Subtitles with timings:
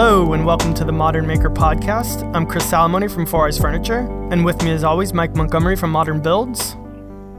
[0.00, 2.22] Hello, and welcome to the Modern Maker Podcast.
[2.32, 5.90] I'm Chris Salamone from Four Eyes Furniture, and with me, as always, Mike Montgomery from
[5.90, 6.76] Modern Builds.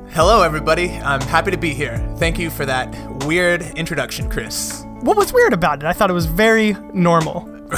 [0.09, 0.89] Hello, everybody.
[0.89, 1.98] I'm happy to be here.
[2.17, 2.93] Thank you for that
[3.23, 4.84] weird introduction, Chris.
[4.99, 5.85] What was weird about it?
[5.85, 7.48] I thought it was very normal.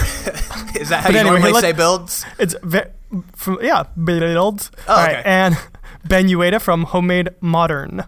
[0.74, 2.26] Is that how But you anyway, normally say builds?
[2.40, 2.90] It's very,
[3.36, 4.72] from, yeah, builds.
[4.88, 5.30] Oh, All right, okay.
[5.30, 5.58] and
[6.06, 8.06] Ben Uyeda from Homemade Modern.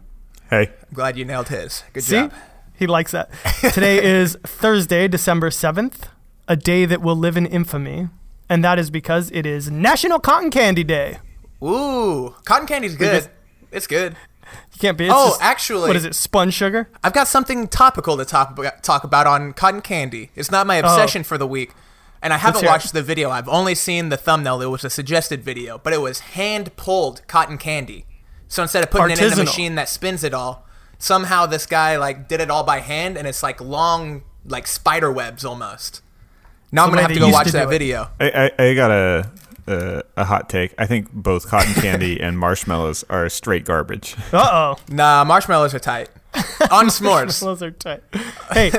[0.49, 1.83] Hey, I'm glad you nailed his.
[1.93, 2.15] Good See?
[2.15, 2.33] job.
[2.75, 3.29] He likes that.
[3.61, 6.07] Today is Thursday, December 7th,
[6.47, 8.09] a day that will live in infamy.
[8.49, 11.17] And that is because it is National Cotton Candy Day.
[11.63, 13.23] Ooh, cotton candy's good.
[13.23, 13.29] just-
[13.71, 14.15] It's good.
[14.73, 15.05] You can't be.
[15.05, 16.89] It's Oh, just- actually- What is it, sponge sugar?
[17.03, 20.29] I've got something topical to talk about, talk about on cotton candy.
[20.35, 20.83] It's not my oh.
[20.85, 21.73] obsession for the week.
[22.21, 22.67] And I haven't it.
[22.67, 23.29] watched the video.
[23.31, 24.61] I've only seen the thumbnail.
[24.61, 28.05] It was a suggested video, but it was hand pulled cotton candy.
[28.47, 29.35] So instead of putting it in Artisanal.
[29.35, 30.65] the machine that spins it all,
[30.99, 35.11] somehow this guy like did it all by hand, and it's like long, like spider
[35.11, 36.01] webs almost.
[36.73, 37.69] Now I'm gonna have to go watch to that it.
[37.69, 38.09] video.
[38.19, 39.31] I, I, I got a,
[39.67, 40.73] a a hot take.
[40.79, 44.15] I think both cotton candy and marshmallows are straight garbage.
[44.33, 44.75] Uh oh.
[44.89, 46.09] Nah, marshmallows are tight.
[46.71, 47.01] On s'mores.
[47.43, 48.01] marshmallows are tight.
[48.51, 48.71] Hey,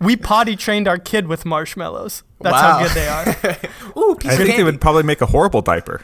[0.00, 2.22] we potty trained our kid with marshmallows.
[2.40, 2.78] That's Wow.
[2.78, 3.56] how good they are.
[4.00, 4.56] Ooh, piece I of think candy.
[4.56, 6.00] they would probably make a horrible diaper.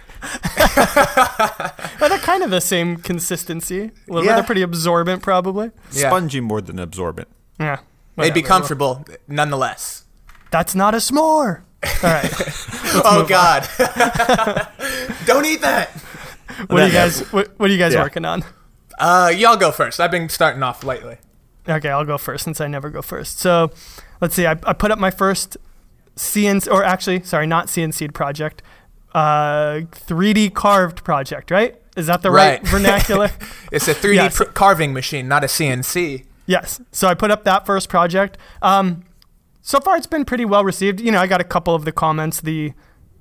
[1.98, 3.78] But they're kind of the same consistency.
[3.80, 4.24] A little bit.
[4.26, 4.34] Yeah.
[4.36, 5.70] They're pretty absorbent, probably.
[5.92, 6.08] Yeah.
[6.10, 7.28] Spongy more than absorbent.
[7.58, 7.80] Yeah.
[8.16, 10.04] They'd be comfortable nonetheless.
[10.50, 11.62] That's not a s'more.
[12.02, 12.30] All right.
[13.04, 13.66] oh God!
[15.26, 15.90] Don't eat that.
[16.66, 17.20] What are you guys?
[17.32, 18.02] What, what are you guys Yeah.
[18.02, 18.44] working on?
[18.98, 19.98] Uh, y'all go first.
[20.00, 21.16] I've been starting off lately.
[21.68, 23.38] Okay, I'll go first since I never go first.
[23.38, 23.70] So,
[24.20, 24.46] let's see.
[24.46, 25.56] I, I put up my first
[26.16, 28.62] CNC, or actually, sorry, not CNC project,
[29.14, 31.50] uh, 3D carved project.
[31.50, 31.80] Right?
[31.96, 32.68] Is that the right, Right.
[32.68, 33.30] vernacular?
[33.72, 34.36] It's a 3D Yes.
[34.36, 36.24] pr- carving machine, not a CNC.
[36.46, 36.80] Yes.
[36.92, 38.36] So I put up that first project.
[38.60, 39.04] Um,
[39.62, 41.00] so far, it's been pretty well received.
[41.00, 42.40] You know, I got a couple of the comments.
[42.40, 42.72] The,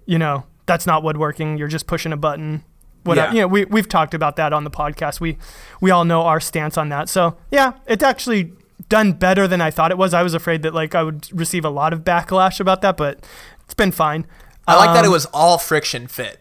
[0.05, 1.57] you know, that's not woodworking.
[1.57, 2.63] You're just pushing a button.
[3.03, 3.27] Whatever.
[3.29, 3.33] Yeah.
[3.33, 5.19] You know, we we've talked about that on the podcast.
[5.19, 5.37] We
[5.81, 7.09] we all know our stance on that.
[7.09, 8.51] So yeah, it's actually
[8.89, 10.13] done better than I thought it was.
[10.13, 13.25] I was afraid that like I would receive a lot of backlash about that, but
[13.65, 14.25] it's been fine.
[14.67, 16.39] I like that it Um, was all friction fit.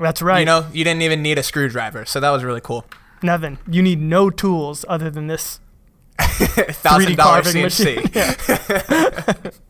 [0.00, 0.40] That's right.
[0.40, 2.84] You know, you didn't even need a screwdriver, so that was really cool.
[3.22, 5.60] Nevin, you need no tools other than this
[6.18, 8.10] Thousand dollar carving CNC.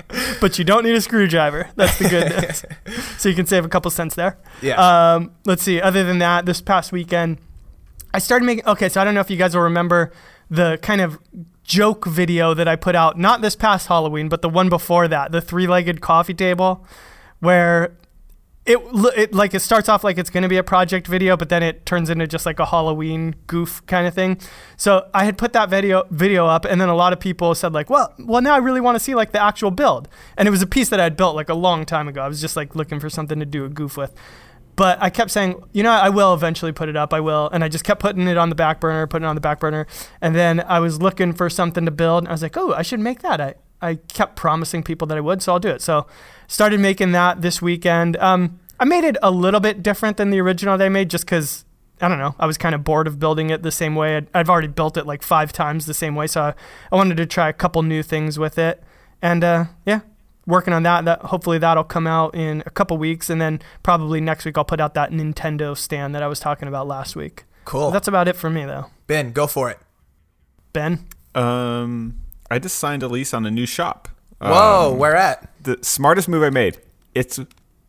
[0.40, 1.70] but you don't need a screwdriver.
[1.76, 2.64] That's the good news.
[3.18, 4.38] so you can save a couple cents there.
[4.60, 4.74] Yeah.
[5.14, 5.80] Um, let's see.
[5.80, 7.38] Other than that, this past weekend,
[8.12, 8.66] I started making.
[8.66, 10.12] Okay, so I don't know if you guys will remember
[10.50, 11.18] the kind of
[11.64, 15.32] joke video that I put out, not this past Halloween, but the one before that,
[15.32, 16.86] the three-legged coffee table,
[17.40, 17.96] where
[18.66, 18.78] it,
[19.16, 21.62] it like it starts off like it's going to be a project video, but then
[21.62, 24.38] it turns into just like a Halloween goof kind of thing.
[24.76, 27.74] So I had put that video video up, and then a lot of people said
[27.74, 30.08] like, "Well, well, now I really want to see like the actual build."
[30.38, 32.22] And it was a piece that I had built like a long time ago.
[32.22, 34.14] I was just like looking for something to do a goof with.
[34.76, 37.14] But I kept saying, you know, I will eventually put it up.
[37.14, 39.36] I will, and I just kept putting it on the back burner, putting it on
[39.36, 39.86] the back burner,
[40.20, 42.24] and then I was looking for something to build.
[42.24, 43.40] And I was like, oh, I should make that.
[43.40, 45.82] I I kept promising people that I would, so I'll do it.
[45.82, 46.06] So
[46.46, 48.16] started making that this weekend.
[48.16, 51.24] Um, I made it a little bit different than the original that I made, just
[51.26, 51.64] because
[52.00, 52.34] I don't know.
[52.38, 54.16] I was kind of bored of building it the same way.
[54.16, 56.54] I'd, I've already built it like five times the same way, so I,
[56.90, 58.82] I wanted to try a couple new things with it.
[59.22, 60.00] And uh, yeah,
[60.46, 61.04] working on that.
[61.04, 64.64] That hopefully that'll come out in a couple weeks, and then probably next week I'll
[64.64, 67.44] put out that Nintendo stand that I was talking about last week.
[67.64, 67.90] Cool.
[67.90, 68.86] That's about it for me, though.
[69.06, 69.78] ben, go for it.
[70.72, 72.16] Ben, Um,
[72.54, 74.08] I just signed a lease on a new shop.
[74.40, 75.50] Whoa, Um, where at?
[75.62, 76.78] the smartest move I made.
[77.14, 77.38] It's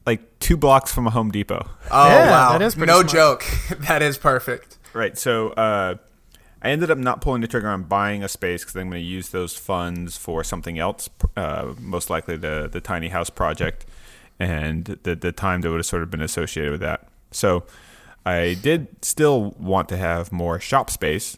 [0.05, 1.67] like two blocks from a Home Depot.
[1.91, 3.11] Oh Yeah, wow, that is pretty no smart.
[3.11, 3.45] joke.
[3.87, 4.77] that is perfect.
[4.93, 5.17] Right.
[5.17, 5.95] So uh,
[6.61, 9.07] I ended up not pulling the trigger on buying a space because I'm going to
[9.07, 13.85] use those funds for something else, uh, most likely the the tiny house project,
[14.39, 17.07] and the the time that would have sort of been associated with that.
[17.31, 17.65] So
[18.25, 21.37] I did still want to have more shop space,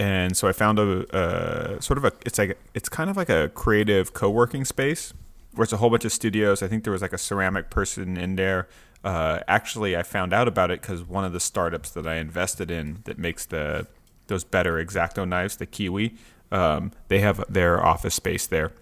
[0.00, 3.48] and so I found a, sort of a it's like it's kind of like a
[3.50, 5.12] creative co-working space
[5.54, 6.62] where it's a whole bunch of studios.
[6.62, 8.68] I think there was like a ceramic person in there.
[9.04, 12.70] Uh, actually, I found out about it because one of the startups that I invested
[12.70, 13.86] in that makes the
[14.26, 16.14] those better exacto knives, the Kiwi,
[16.50, 18.72] um, they have their office space there.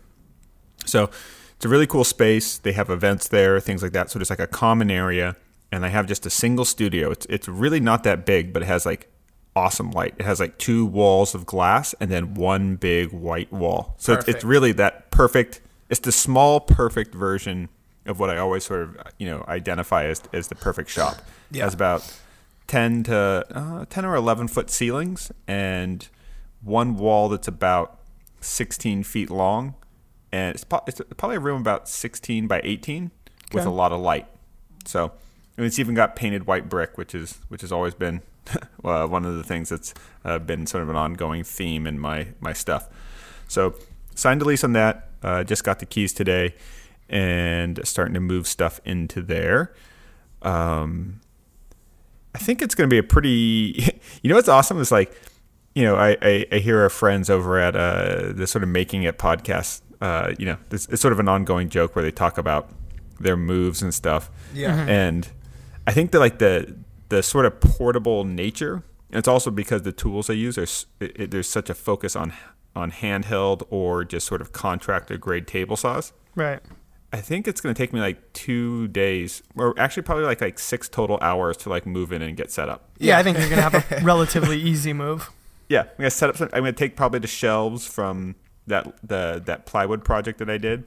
[0.86, 1.10] So
[1.56, 2.58] it's a really cool space.
[2.58, 4.10] They have events there, things like that.
[4.10, 5.36] So it's like a common area,
[5.70, 7.10] and I have just a single studio.
[7.10, 9.11] It's it's really not that big, but it has like
[9.54, 10.14] awesome light.
[10.18, 13.94] It has like two walls of glass and then one big white wall.
[13.98, 15.60] So it's, it's really that perfect.
[15.90, 17.68] It's the small, perfect version
[18.06, 21.16] of what I always sort of you know identify as as the perfect shop.
[21.50, 21.62] Yeah.
[21.62, 22.20] It has about
[22.66, 26.08] ten to uh, ten or eleven foot ceilings and
[26.62, 28.00] one wall that's about
[28.40, 29.74] sixteen feet long
[30.32, 33.10] and it's, po- it's probably a room about 16 by 18
[33.52, 34.26] with a lot of light.
[34.86, 35.12] So
[35.56, 38.22] and it's even got painted white brick, which is which has always been
[38.84, 39.94] uh, one of the things that's
[40.24, 42.88] uh, been sort of an ongoing theme in my my stuff.
[43.48, 43.74] So
[44.14, 45.08] signed a lease on that.
[45.22, 46.54] Uh, just got the keys today,
[47.08, 49.74] and starting to move stuff into there.
[50.42, 51.20] Um,
[52.34, 53.98] I think it's going to be a pretty.
[54.22, 55.20] You know what's awesome is like,
[55.74, 59.02] you know, I, I, I hear our friends over at uh, the sort of making
[59.02, 59.80] it podcast.
[60.00, 62.70] Uh, you know, it's, it's sort of an ongoing joke where they talk about
[63.18, 64.30] their moves and stuff.
[64.54, 64.86] Yeah.
[64.86, 65.28] And
[65.88, 66.76] I think that like the
[67.12, 68.82] the sort of portable nature.
[69.10, 70.66] And it's also because the tools they use are
[70.98, 72.32] it, there's such a focus on
[72.74, 76.14] on handheld or just sort of contractor grade table saws.
[76.34, 76.60] Right.
[77.12, 80.58] I think it's going to take me like two days, or actually probably like like
[80.58, 82.88] six total hours to like move in and get set up.
[82.98, 85.30] Yeah, I think you're gonna have a relatively easy move.
[85.68, 86.38] Yeah, I'm gonna set up.
[86.38, 88.36] Some, I'm gonna take probably the shelves from
[88.66, 90.86] that the that plywood project that I did.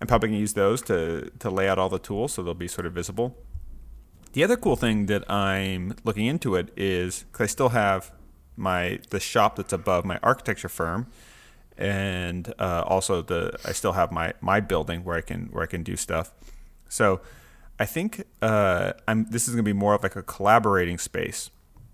[0.00, 2.68] I'm probably gonna use those to to lay out all the tools so they'll be
[2.68, 3.36] sort of visible.
[4.36, 8.12] The other cool thing that I'm looking into it is because I still have
[8.54, 11.06] my the shop that's above my architecture firm,
[11.78, 15.66] and uh, also the I still have my my building where I can where I
[15.66, 16.32] can do stuff.
[16.86, 17.22] So
[17.80, 21.50] I think uh, I'm this is gonna be more of like a collaborating space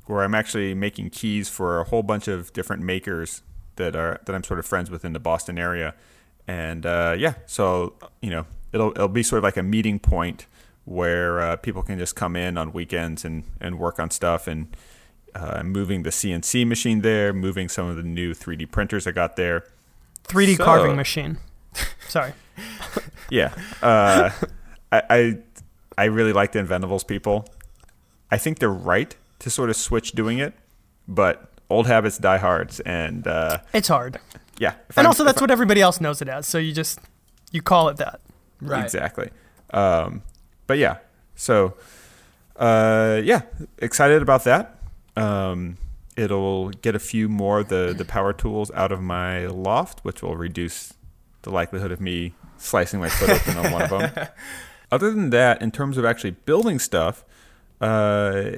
[0.07, 3.43] where I'm actually making keys for a whole bunch of different makers
[3.77, 5.95] that are that I'm sort of friends with in the Boston area,
[6.49, 10.47] and uh, yeah, so you know it'll it'll be sort of like a meeting point
[10.85, 14.75] where uh, people can just come in on weekends and and work on stuff and.
[15.35, 19.13] Uh, I'm moving the CNC machine there, moving some of the new 3D printers I
[19.13, 19.65] got there.
[20.29, 21.39] 3D So- carving machine.
[22.09, 22.35] Sorry.
[23.31, 24.29] Yeah, uh,
[24.93, 25.39] I, I
[25.97, 27.47] I really like the Inventables people.
[28.31, 30.53] I think they're right to sort of switch doing it,
[31.09, 34.19] but old habits die hard, and uh, It's hard.
[34.59, 34.75] yeah.
[34.91, 36.47] if And I'm- also that's I- what everybody else knows it as.
[36.47, 36.99] So you just
[37.53, 38.21] you call it that.
[38.61, 38.85] Right.
[38.85, 39.31] exactly.
[39.73, 40.21] Um,
[40.67, 40.99] but yeah,
[41.35, 41.75] so
[42.57, 43.43] uh, yeah,
[43.79, 44.79] excited about that.
[45.17, 45.77] Um,
[46.17, 50.23] it'll get a few more of the the power tools out of my loft, which
[50.23, 50.95] will reduce
[51.43, 54.29] the likelihood of me slicing my foot open on one of them.
[54.93, 57.25] Other than that, in terms of actually building stuff,
[57.81, 58.51] uh,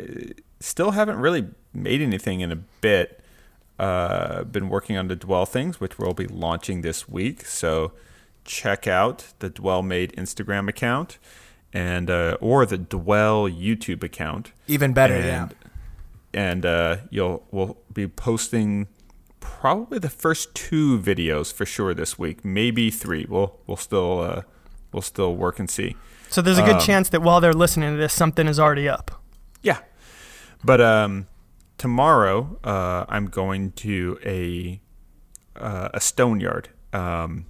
[0.60, 3.20] still haven't really made anything in a bit.
[3.78, 7.44] Uh, been working on the Dwell things, which we'll be launching this week.
[7.44, 7.92] So
[8.44, 11.18] check out the Dwell Made Instagram account
[11.74, 14.52] and uh, or the Dwell YouTube account.
[14.66, 15.48] Even better, and, yeah.
[16.32, 18.88] And uh, you'll we'll be posting
[19.40, 23.26] probably the first two videos for sure this week, maybe three.
[23.28, 24.42] We'll we'll still uh,
[24.92, 25.96] we'll still work and see.
[26.30, 28.88] So there's a good Um, chance that while they're listening to this, something is already
[28.88, 29.22] up.
[29.62, 29.78] Yeah,
[30.64, 31.26] but um,
[31.78, 34.80] tomorrow uh, I'm going to a
[35.56, 37.46] uh, a stone yard, um,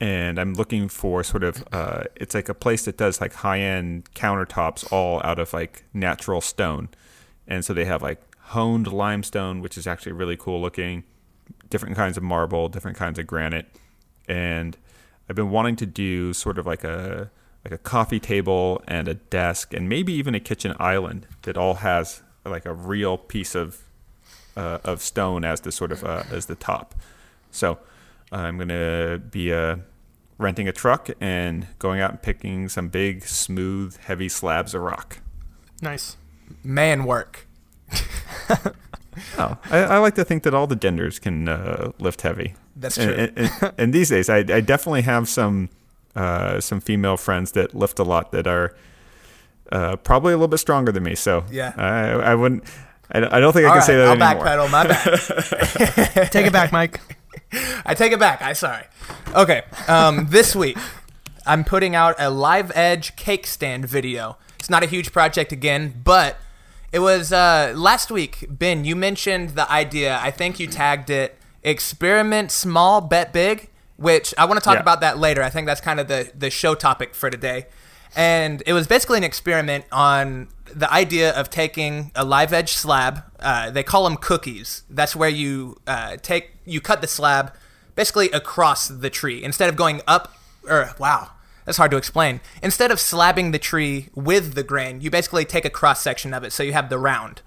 [0.00, 3.60] and I'm looking for sort of uh, it's like a place that does like high
[3.60, 6.88] end countertops all out of like natural stone,
[7.46, 11.04] and so they have like honed limestone, which is actually really cool looking,
[11.70, 13.66] different kinds of marble, different kinds of granite,
[14.28, 14.76] and
[15.28, 17.30] I've been wanting to do sort of like a
[17.64, 21.74] like a coffee table and a desk and maybe even a kitchen island that all
[21.74, 23.82] has like a real piece of
[24.56, 26.94] uh, of stone as the sort of uh, as the top.
[27.50, 27.78] So
[28.32, 29.76] I'm gonna be uh,
[30.38, 35.20] renting a truck and going out and picking some big, smooth, heavy slabs of rock.
[35.82, 36.16] Nice.
[36.64, 37.46] Man work.
[39.36, 42.54] Oh, I, I like to think that all the genders can uh, lift heavy.
[42.76, 43.12] That's true.
[43.12, 45.70] And, and, and these days, I, I definitely have some
[46.14, 48.76] uh, some female friends that lift a lot that are
[49.72, 51.16] uh, probably a little bit stronger than me.
[51.16, 51.72] So Yeah.
[51.76, 52.62] I, I wouldn't.
[53.10, 54.44] I, I don't think I All can right, say that I'll anymore.
[54.46, 54.70] backpedal.
[54.70, 54.86] My
[56.16, 56.30] bad.
[56.32, 57.00] Take it back, Mike.
[57.52, 58.42] I take it back.
[58.42, 58.84] I sorry.
[59.34, 59.62] Okay.
[59.86, 60.76] Um, this week,
[61.46, 64.36] I'm putting out a live edge cake stand video.
[64.58, 66.36] It's not a huge project again, but
[66.92, 68.46] it was uh, last week.
[68.50, 70.18] Ben, you mentioned the idea.
[70.20, 74.80] I think you tagged it "Experiment Small, Bet Big," which I want to talk Yeah.
[74.80, 75.42] about that later.
[75.42, 77.66] I think that's kind of the the show topic for today.
[78.16, 83.22] And it was basically an experiment on the idea of taking a live edge slab.
[83.38, 84.82] Uh, they call them cookies.
[84.90, 87.54] That's where you uh, take you cut the slab
[87.94, 90.34] basically across the tree instead of going up.
[90.68, 91.30] Or wow,
[91.64, 92.40] that's hard to explain.
[92.62, 96.44] Instead of slabbing the tree with the grain, you basically take a cross section of
[96.44, 97.42] it, so you have the round.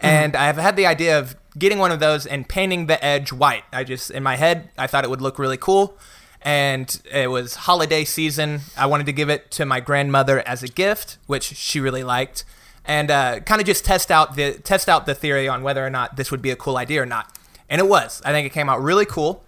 [0.00, 3.64] And I've had the idea of getting one of those and painting the edge white.
[3.72, 5.96] I just in my head, I thought it would look really cool
[6.44, 8.60] and it was holiday season.
[8.76, 12.44] I wanted to give it to my grandmother as a gift, which she really liked,
[12.84, 15.90] and uh, kind of just test out the test out the theory on whether or
[15.90, 17.36] not this would be a cool idea or not.
[17.70, 18.20] And it was.
[18.24, 19.42] I think it came out really cool.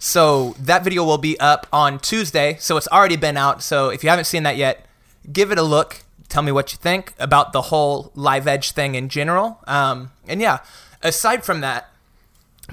[0.00, 2.56] So that video will be up on Tuesday.
[2.58, 3.62] So it's already been out.
[3.62, 4.84] So if you haven't seen that yet,
[5.32, 6.02] give it a look.
[6.28, 9.60] Tell me what you think about the whole live edge thing in general.
[9.68, 10.58] Um, and yeah,
[11.02, 11.91] aside from that,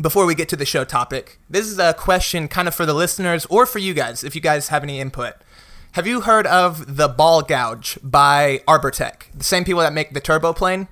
[0.01, 2.93] before we get to the show topic, this is a question kind of for the
[2.93, 5.35] listeners or for you guys, if you guys have any input.
[5.93, 9.31] Have you heard of the ball gouge by Arbortech?
[9.33, 10.87] The same people that make the turbo plane?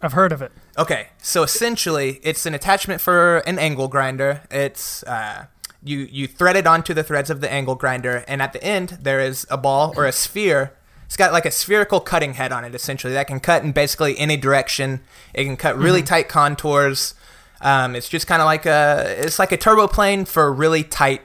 [0.00, 0.52] I've heard of it.
[0.78, 4.42] Okay, so essentially, it's an attachment for an angle grinder.
[4.50, 5.46] It's uh,
[5.82, 8.98] you you thread it onto the threads of the angle grinder, and at the end
[9.02, 10.72] there is a ball or a sphere.
[11.04, 14.18] It's got like a spherical cutting head on it, essentially that can cut in basically
[14.18, 15.00] any direction.
[15.34, 17.14] It can cut really tight contours.
[17.60, 21.22] Um, it's just kind of like a it's like a turbo plane for really tight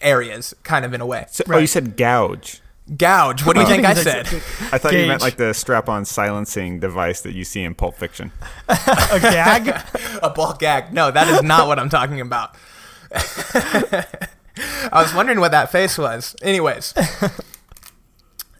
[0.00, 1.26] areas, kind of in a way.
[1.30, 2.60] So, Oh, you said gouge.
[2.96, 3.46] Gouge.
[3.46, 4.26] What do you think I said?
[4.72, 8.32] I thought you meant like the strap-on silencing device that you see in Pulp Fiction.
[8.68, 9.68] A gag?
[10.22, 10.92] a ball gag.
[10.92, 12.56] No, that is not what I'm talking about.
[13.14, 14.06] I
[14.92, 16.34] was wondering what that face was.
[16.42, 16.92] Anyways.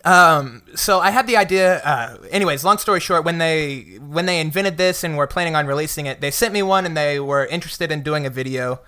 [0.05, 1.79] Um, so I had the idea.
[1.79, 5.67] Uh, anyways, long story short, when they when they invented this and were planning on
[5.67, 8.81] releasing it, they sent me one and they were interested in doing a video.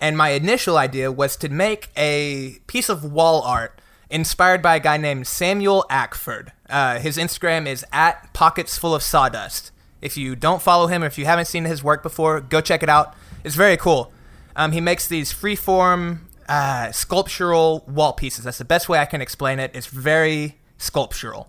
[0.00, 4.80] And my initial idea was to make a piece of wall art inspired by a
[4.80, 6.52] guy named Samuel Ackford.
[6.68, 9.72] Uh, his Instagram is at pockets full of sawdust.
[10.00, 12.82] If you don't follow him or if you haven't seen his work before, go check
[12.82, 13.14] it out.
[13.42, 14.12] It's very cool.
[14.54, 18.44] Um, he makes these freeform uh, sculptural wall pieces.
[18.44, 19.70] That's the best way I can explain it.
[19.74, 21.48] It's very sculptural.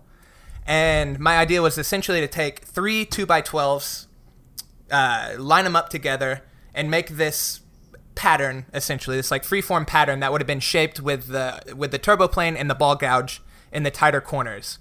[0.66, 4.06] And my idea was essentially to take three 2x12s,
[4.90, 6.42] uh, line them up together,
[6.74, 7.60] and make this
[8.14, 11.98] pattern essentially this like freeform pattern that would have been shaped with the with the
[11.98, 13.40] turbo plane and the ball gouge
[13.72, 14.78] in the tighter corners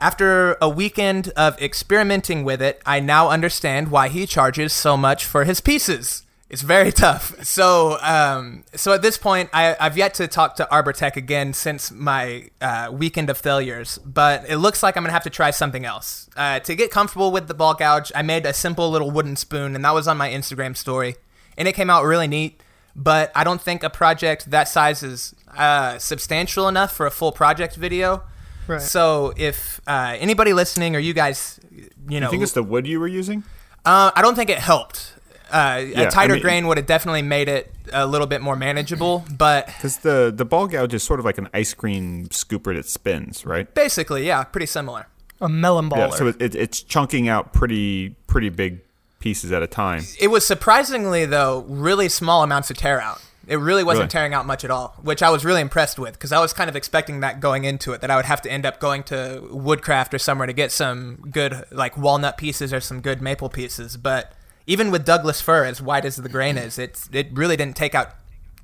[0.00, 5.26] after a weekend of experimenting with it, I now understand why he charges so much
[5.26, 6.22] for his pieces.
[6.50, 7.42] It's very tough.
[7.44, 11.90] So, um, so at this point, I, I've yet to talk to Arbortech again since
[11.92, 13.98] my uh, weekend of failures.
[14.04, 16.28] But it looks like I'm gonna have to try something else.
[16.36, 19.74] Uh, to get comfortable with the ball gouge, I made a simple little wooden spoon,
[19.76, 21.16] and that was on my Instagram story,
[21.56, 22.60] and it came out really neat.
[22.96, 27.30] But I don't think a project that size is uh, substantial enough for a full
[27.30, 28.24] project video.
[28.66, 28.82] Right.
[28.82, 32.88] So if uh, anybody listening or you guys, you know, You think it's the wood
[32.88, 33.44] you were using?
[33.84, 35.14] uh, I don't think it helped.
[35.50, 38.40] Uh, Yeah, a tighter I mean- grain would have definitely made it a little bit
[38.40, 42.28] more manageable, but Because the the ball gouge is sort of like an ice cream
[42.28, 43.72] scooper that spins, right?
[43.74, 45.06] basically, yeah, pretty similar.
[45.40, 46.10] A melon baller.
[46.10, 46.16] Yeah.
[46.16, 48.80] So it, it, it's chunking out pretty pretty big
[49.20, 50.02] pieces at a time.
[50.20, 53.20] It was surprisingly, though, really small amounts of tear out.
[53.46, 54.08] It really wasn't Really?
[54.10, 56.70] tearing out much at all, which I was really impressed with because I was kind
[56.70, 59.42] of expecting that going into it, that I would have to end up going to
[59.50, 63.96] Woodcraft or somewhere to get some good, like, walnut pieces or some good maple pieces.
[63.96, 64.32] But
[64.66, 67.94] even with Douglas fir, as wide as the grain is, it's, it really didn't take
[67.94, 68.10] out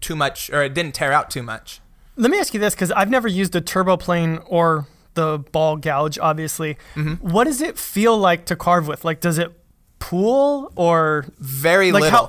[0.01, 1.81] too much, or it didn't tear out too much.
[2.17, 5.77] Let me ask you this because I've never used a turbo plane or the ball
[5.77, 6.77] gouge, obviously.
[6.95, 7.29] Mm-hmm.
[7.29, 9.05] What does it feel like to carve with?
[9.05, 9.53] Like, does it
[9.99, 11.27] pool or.
[11.39, 12.27] Very Like little.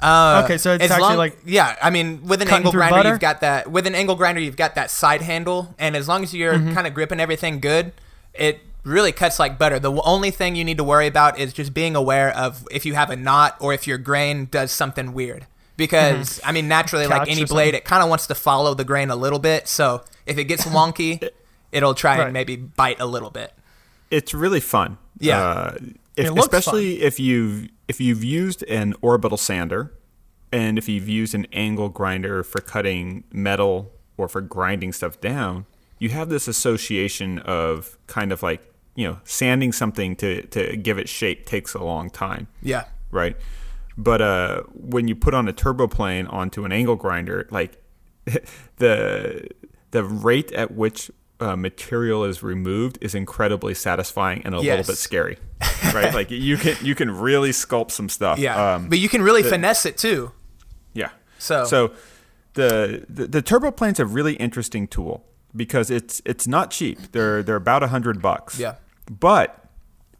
[0.00, 1.74] how- Uh, Okay, so it's actually like yeah.
[1.82, 3.08] I mean, with an angle grinder, butter?
[3.10, 3.68] you've got that.
[3.70, 6.72] With an angle grinder, you've got that side handle, and as long as you're Mm-hmm.
[6.74, 7.92] kind of gripping everything good,
[8.32, 9.78] it really cuts like butter.
[9.78, 12.94] The only thing you need to worry about is just being aware of if you
[12.94, 15.46] have a knot or if your grain does something weird.
[15.76, 17.30] Because I mean, naturally, like Mm-hmm.
[17.30, 19.68] Any blade, it kind of wants to follow the grain a little bit.
[19.68, 21.28] So if it gets wonky,
[21.72, 22.24] it'll try Right.
[22.24, 23.52] and maybe bite a little bit.
[24.10, 24.98] It's really fun.
[25.18, 25.40] Yeah.
[25.40, 25.74] Uh,
[26.16, 29.92] if, It looks especially if you've if you've used an orbital sander,
[30.50, 35.66] and if you've used an angle grinder for cutting metal or for grinding stuff down,
[35.98, 38.60] you have this association of kind of like
[38.94, 42.84] you know sanding something to to give it shape takes a long time Yeah.
[43.10, 43.36] right?
[43.96, 47.82] But uh, when you put on a turbo plane onto an angle grinder, like
[48.76, 49.48] the
[49.90, 54.96] the rate at which uh, material is removed is incredibly satisfying and a little bit
[54.98, 55.38] scary,
[55.94, 56.12] right?
[56.14, 58.38] like you can you can really sculpt some stuff.
[58.38, 58.74] Yeah.
[58.74, 60.32] Um, but you can really finesse it too.
[60.94, 61.10] yeah.
[61.38, 61.92] So- so
[62.54, 65.24] the, the the turbo plane's a really interesting tool
[65.54, 66.98] because it's it's not cheap.
[67.12, 68.58] They're they're about a hundred bucks.
[68.58, 68.76] Yeah.
[69.10, 69.64] But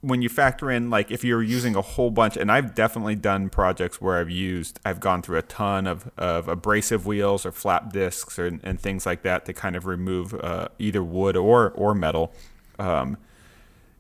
[0.01, 3.49] when you factor in like if you're using a whole bunch and I've definitely done
[3.49, 7.93] projects where I've used I've gone through a ton of, of abrasive wheels or flap
[7.93, 11.95] discs or, and things like that to kind of remove uh, either wood or or
[11.95, 12.33] metal.
[12.79, 13.17] Um,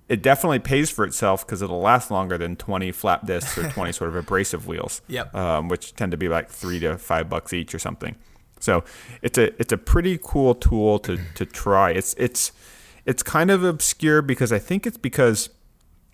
[0.08, 3.92] it definitely pays for itself because it'll last longer than 20 flap discs or 20
[4.00, 5.34] sort of abrasive wheels Yep.
[5.34, 8.16] um, which tend to be like three to five bucks each or something.
[8.60, 8.84] So
[9.22, 11.90] it's a it's a pretty cool tool to to try.
[11.90, 12.52] It's it's
[13.06, 15.50] it's kind of obscure because I think it's because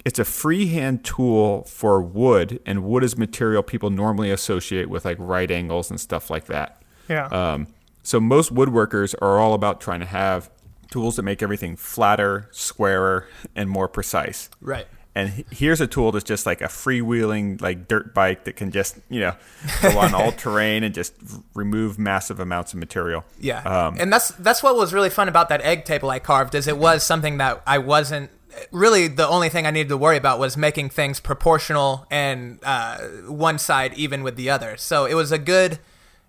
[0.04, 5.16] it's a freehand tool for wood, and wood is material people normally associate with like
[5.18, 6.82] right angles and stuff like that.
[7.08, 7.26] Yeah.
[7.26, 7.68] Um,
[8.02, 10.50] so most woodworkers are all about trying to have
[10.90, 14.50] tools that make everything flatter, squarer, and more precise.
[14.60, 14.86] Right.
[15.14, 18.98] And here's a tool that's just like a freewheeling like dirt bike that can just
[19.08, 19.34] you know
[19.80, 21.14] go on all terrain and just
[21.54, 23.24] remove massive amounts of material.
[23.38, 26.54] Yeah, Um, and that's that's what was really fun about that egg table I carved
[26.54, 28.30] is it was something that I wasn't
[28.70, 32.98] really the only thing I needed to worry about was making things proportional and uh,
[33.26, 34.76] one side even with the other.
[34.76, 35.78] So it was a good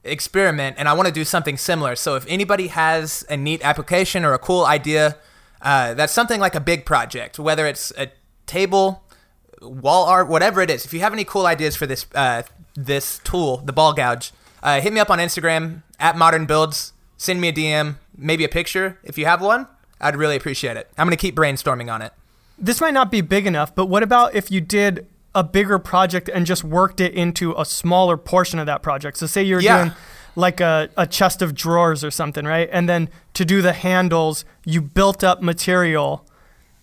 [0.04, 1.96] experiment, and I want to do something similar.
[1.96, 5.18] So if anybody has a neat application or a cool idea,
[5.62, 8.10] uh, that's something like a big project, whether it's a
[8.46, 9.04] table,
[9.62, 10.86] wall art, whatever it is.
[10.86, 12.44] If you have any cool ideas for this uh,
[12.76, 14.32] this tool, the ball gouge,
[14.64, 16.94] uh, hit me up on Instagram at Modern Builds.
[17.18, 19.68] Send me a DM, maybe a picture if you have one.
[20.02, 20.90] I'd really appreciate it.
[20.98, 22.12] I'm gonna keep brainstorming on it.
[22.58, 26.30] this might not be big enough, but what about if you did a bigger project
[26.34, 29.18] and just worked it into a smaller portion of that project?
[29.18, 29.78] So say you're Yeah.
[29.86, 29.92] doing
[30.38, 32.70] like a, a chest of drawers or something, right?
[32.72, 36.26] And then to do the handles, you built up material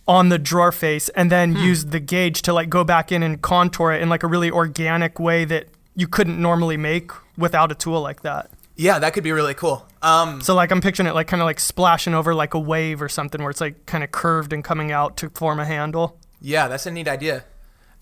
[0.08, 3.40] on the drawer face and then used the gouge to like go back in and
[3.40, 7.74] contour it in like a really organic way that you couldn't normally make without a
[7.74, 8.50] tool like that.
[8.74, 9.86] Yeah, that could be really cool.
[10.02, 13.00] Um, So like I'm picturing it like kind of like splashing over like a wave
[13.00, 16.18] or something where it's like kind of curved and coming out to form a handle.
[16.40, 17.44] yeah, that's a neat idea.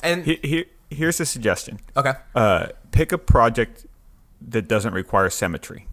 [0.02, 1.80] And He- he- here's a suggestion.
[1.96, 3.84] okay, Uh, pick a project
[4.40, 5.86] that doesn't require symmetry.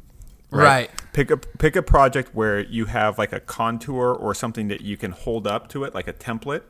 [0.52, 0.90] Right.
[1.14, 4.98] Pick a pick a project where you have like a contour or something that you
[4.98, 6.64] can hold up to it, like a template,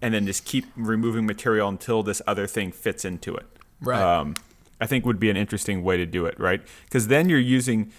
[0.00, 3.46] and then just keep removing material until this other thing fits into it.
[3.80, 4.00] Right.
[4.00, 4.34] Um,
[4.80, 6.62] I think would be an interesting way to do it, right?
[6.84, 7.92] Because then you're using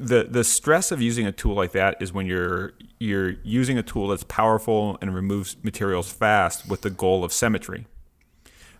[0.00, 3.82] the the stress of using a tool like that is when you're you're using a
[3.82, 7.86] tool that's powerful and removes materials fast with the goal of symmetry.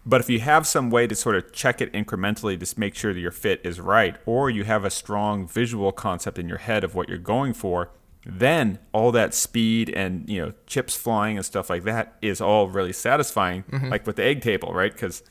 [0.08, 3.12] But if you have some way to sort of check it incrementally to make sure
[3.12, 6.82] that your fit is right, or you have a strong visual concept in your head
[6.82, 7.90] of what you're going for,
[8.24, 12.68] then all that speed and you know chips flying and stuff like that is all
[12.68, 13.90] really satisfying, mm-hmm.
[13.90, 14.94] like with the egg table, right?
[14.94, 15.22] Because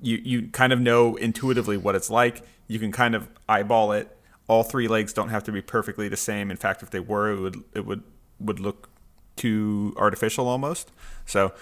[0.00, 2.46] you you kind of know intuitively what it's like.
[2.68, 4.16] You can kind of eyeball it.
[4.48, 6.50] All three legs don't have to be perfectly the same.
[6.50, 8.02] In fact, if they were, it would it would
[8.40, 8.88] would look
[9.36, 10.90] too artificial almost.
[11.26, 11.52] So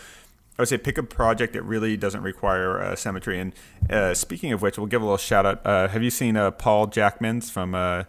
[0.59, 3.39] I would say pick a project that really doesn't require uh, symmetry.
[3.39, 3.53] And
[3.91, 5.67] uh, speaking of which, we'll give a little shout out.
[5.67, 8.05] Uh, have you seen uh, Paul Jackman's from uh,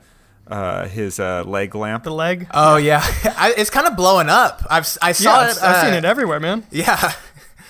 [0.47, 2.05] uh, his uh, leg lamp?
[2.05, 2.47] The leg.
[2.53, 3.01] Oh yeah,
[3.37, 4.63] I, it's kind of blowing up.
[4.69, 5.57] I've s- I saw yeah, it.
[5.61, 6.65] I've seen it everywhere, man.
[6.71, 7.13] Yeah,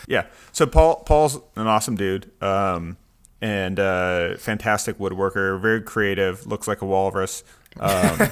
[0.07, 0.25] Yeah.
[0.51, 2.97] So Paul Paul's an awesome dude, um,
[3.41, 7.43] and uh, fantastic woodworker, very creative, looks like a walrus.
[7.79, 8.17] Um,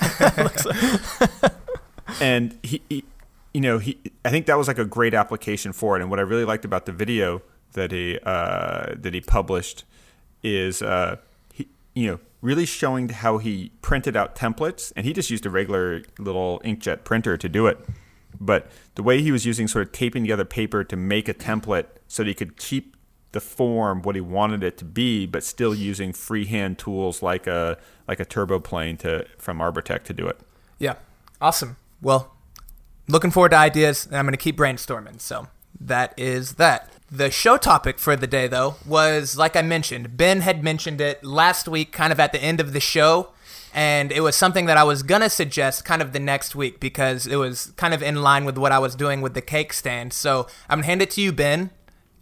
[2.21, 3.03] and he, he,
[3.55, 6.01] you know, he I think that was like a great application for it.
[6.01, 7.41] And what I really liked about the video
[7.71, 9.85] that he uh, that he published
[10.43, 11.15] is uh,
[11.53, 15.49] he, you know, really showing how he printed out templates, and he just used a
[15.49, 17.79] regular little inkjet printer to do it.
[18.41, 21.85] But the way he was using sort of taping together paper to make a template
[22.09, 22.97] so that he could keep
[23.31, 27.77] the form what he wanted it to be, but still using freehand tools like a
[28.05, 30.41] like a turbo plane to from Arbortech to do it.
[30.77, 30.95] yeah,
[31.39, 31.77] awesome.
[32.01, 32.34] Well,
[33.07, 35.21] looking forward to ideas, and I'm gonna keep brainstorming.
[35.21, 35.47] So
[35.79, 36.91] that is that.
[37.11, 40.17] The show topic for the day, though, was like I mentioned.
[40.17, 43.29] Ben had mentioned it last week, kind of at the end of the show,
[43.73, 47.27] and it was something that I was gonna suggest kind of the next week because
[47.27, 50.13] it was kind of in line with what I was doing with the cake stand.
[50.13, 51.69] So I'm gonna hand it to you, Ben.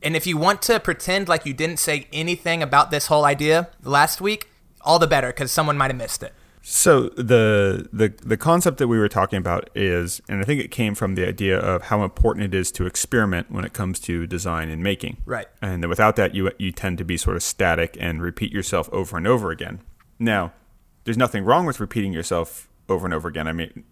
[0.02, 3.70] And if you want to pretend like you didn't say anything about this whole idea
[3.84, 4.50] last week,
[4.82, 6.34] all the better because someone might have missed it.
[6.66, 10.72] So the the the concept that we were talking about is, and I think it
[10.72, 14.26] came from the idea of how important it is to experiment when it comes to
[14.26, 15.18] design and making.
[15.26, 15.48] Right.
[15.62, 18.90] And that without that, you you tend to be sort of static and repeat yourself
[18.94, 19.82] over and over again.
[20.20, 20.54] Now,
[21.04, 23.50] there's nothing wrong with repeating yourself over and over again.
[23.50, 23.84] I mean,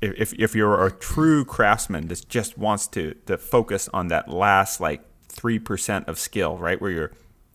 [0.00, 4.80] if if you're a true craftsman that just wants to to focus on that last
[4.80, 7.12] like three percent of skill, right, where you're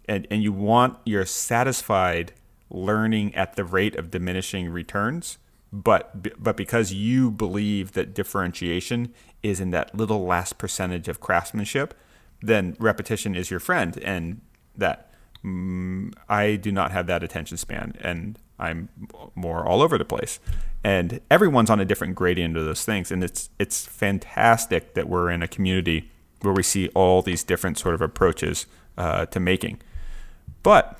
[0.08, 2.32] and, and you want you're satisfied
[2.74, 5.38] learning at the rate of diminishing returns
[5.74, 11.94] but but because you believe that differentiation is in that little last percentage of craftsmanship
[12.42, 14.42] then repetition is your friend and
[14.76, 15.12] that
[15.44, 18.90] mm, I do not have that attention span and I'm
[19.34, 20.40] more all over the place.
[20.84, 25.30] And everyone's on a different gradient of those things and it's it's fantastic that we're
[25.30, 26.10] in a community
[26.42, 28.66] where we see all these different sort of approaches
[28.98, 29.80] uh, to making.
[30.64, 31.00] But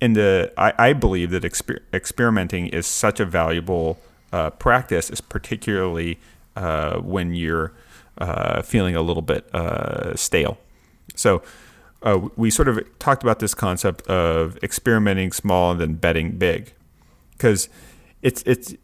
[0.00, 3.98] in the, I, I believe that exper- experimenting is such a valuable
[4.32, 6.18] uh, practice, is particularly
[6.56, 7.72] uh, when you're
[8.18, 10.58] uh, feeling a little bit uh, stale.
[11.14, 11.42] So
[12.02, 16.72] uh, we sort of talked about this concept of experimenting small and then betting big,
[17.32, 17.68] because
[18.22, 18.74] it's it's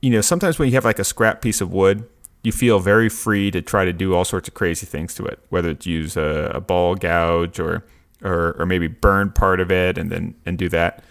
[0.00, 2.08] you know sometimes when you have like a scrap piece of wood,
[2.42, 5.38] you feel very free to try to do all sorts of crazy things to it,
[5.50, 7.84] whether it's use a, a ball gouge or,
[8.22, 11.02] or or maybe burn part of it and then and do that.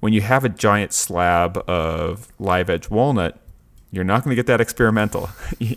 [0.00, 3.40] When you have a giant slab of live edge walnut,
[3.90, 5.30] you're not going to get that experimental.
[5.58, 5.76] you're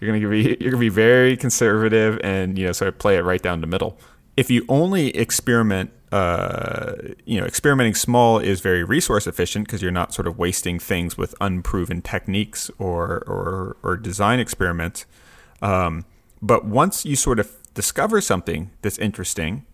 [0.00, 3.16] going to be you're going to be very conservative and you know sort of play
[3.16, 3.98] it right down the middle.
[4.36, 9.90] If you only experiment, uh, you know, experimenting small is very resource efficient because you're
[9.90, 15.06] not sort of wasting things with unproven techniques or or, or design experiments.
[15.62, 16.04] Um,
[16.42, 19.64] but once you sort of discover something that's interesting,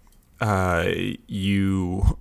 [0.43, 0.89] uh,
[1.27, 2.19] you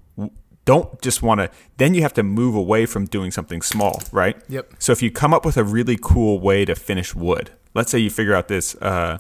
[0.66, 4.38] don't just want to then you have to move away from doing something small right
[4.48, 4.74] Yep.
[4.80, 7.98] so if you come up with a really cool way to finish wood let's say
[7.98, 9.18] you figure out this uh,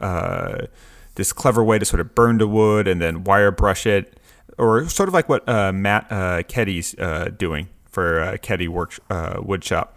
[0.00, 0.66] uh,
[1.14, 4.20] this clever way to sort of burn the wood and then wire brush it
[4.58, 8.98] or sort of like what uh, matt uh, Keddy's uh, doing for uh, Keddy work
[9.10, 9.88] uh, woodshop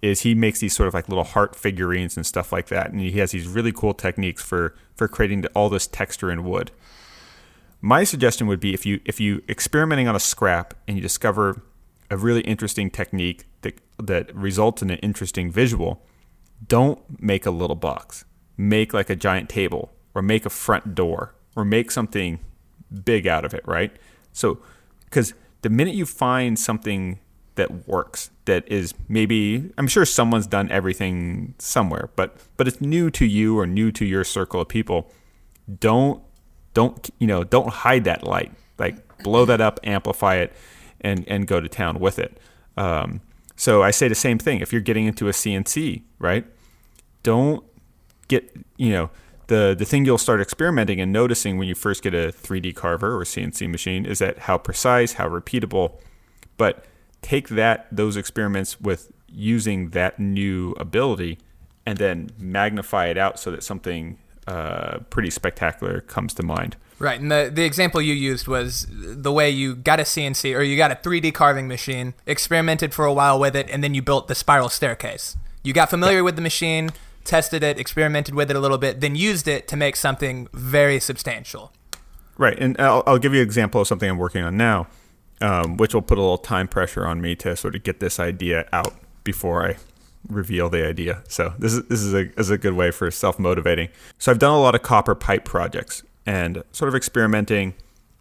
[0.00, 3.00] is he makes these sort of like little heart figurines and stuff like that and
[3.00, 6.70] he has these really cool techniques for for creating all this texture in wood
[7.80, 11.62] my suggestion would be if you if you experimenting on a scrap and you discover
[12.10, 16.02] a really interesting technique that that results in an interesting visual,
[16.66, 18.24] don't make a little box.
[18.56, 22.40] Make like a giant table or make a front door or make something
[23.04, 23.96] big out of it, right?
[24.32, 24.58] So
[25.10, 27.18] cuz the minute you find something
[27.54, 33.10] that works that is maybe I'm sure someone's done everything somewhere, but but it's new
[33.12, 35.10] to you or new to your circle of people,
[35.78, 36.22] don't
[36.74, 38.52] don't you know don't hide that light.
[38.78, 40.52] Like blow that up amplify it
[41.00, 42.38] and and go to town with it.
[42.76, 43.20] Um,
[43.56, 44.60] so i say the same thing.
[44.60, 46.46] If you're getting into a cnc right
[47.22, 47.64] don't
[48.28, 49.10] get you know
[49.48, 53.14] the the thing you'll start experimenting and noticing when you first get a 3d carver
[53.14, 56.00] or cnc machine is that how precise how repeatable.
[56.56, 56.84] But
[57.20, 61.38] take that those experiments with using that new ability
[61.84, 66.76] and then magnify it out so that something uh, pretty spectacular comes to mind.
[66.98, 70.62] Right, and the the example you used was the way you got a CNC or
[70.62, 74.02] you got a 3D carving machine, experimented for a while with it, and then you
[74.02, 75.36] built the spiral staircase.
[75.62, 76.22] You got familiar yeah.
[76.22, 76.90] with the machine,
[77.24, 81.00] tested it, experimented with it a little bit, then used it to make something very
[81.00, 81.72] substantial.
[82.36, 84.86] Right, and I'll, I'll give you an example of something I'm working on now,
[85.40, 88.20] um, which will put a little time pressure on me to sort of get this
[88.20, 89.76] idea out before I
[90.28, 91.22] reveal the idea.
[91.28, 93.88] So this is this is a is a good way for self motivating.
[94.18, 97.74] So I've done a lot of copper pipe projects and sort of experimenting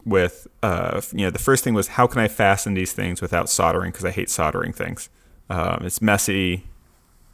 [0.05, 3.49] with uh, you know the first thing was how can I fasten these things without
[3.49, 5.09] soldering because I hate soldering things.
[5.49, 6.65] Um, it's messy.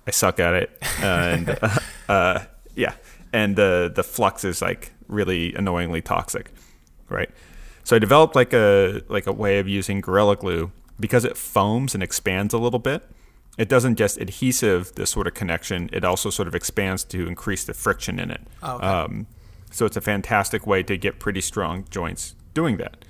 [0.07, 2.93] I suck at it, and uh, uh, yeah,
[3.33, 6.51] and the the flux is like really annoyingly toxic,
[7.09, 7.29] right?
[7.83, 11.93] So I developed like a like a way of using Gorilla Glue because it foams
[11.93, 13.03] and expands a little bit
[13.57, 17.63] it doesn't just adhesive this sort of connection; it also sort of expands to increase
[17.63, 18.41] the friction in it.
[18.61, 18.85] Oh, okay.
[18.85, 19.27] um,
[19.71, 23.03] so it's a fantastic way to get pretty strong joints doing that.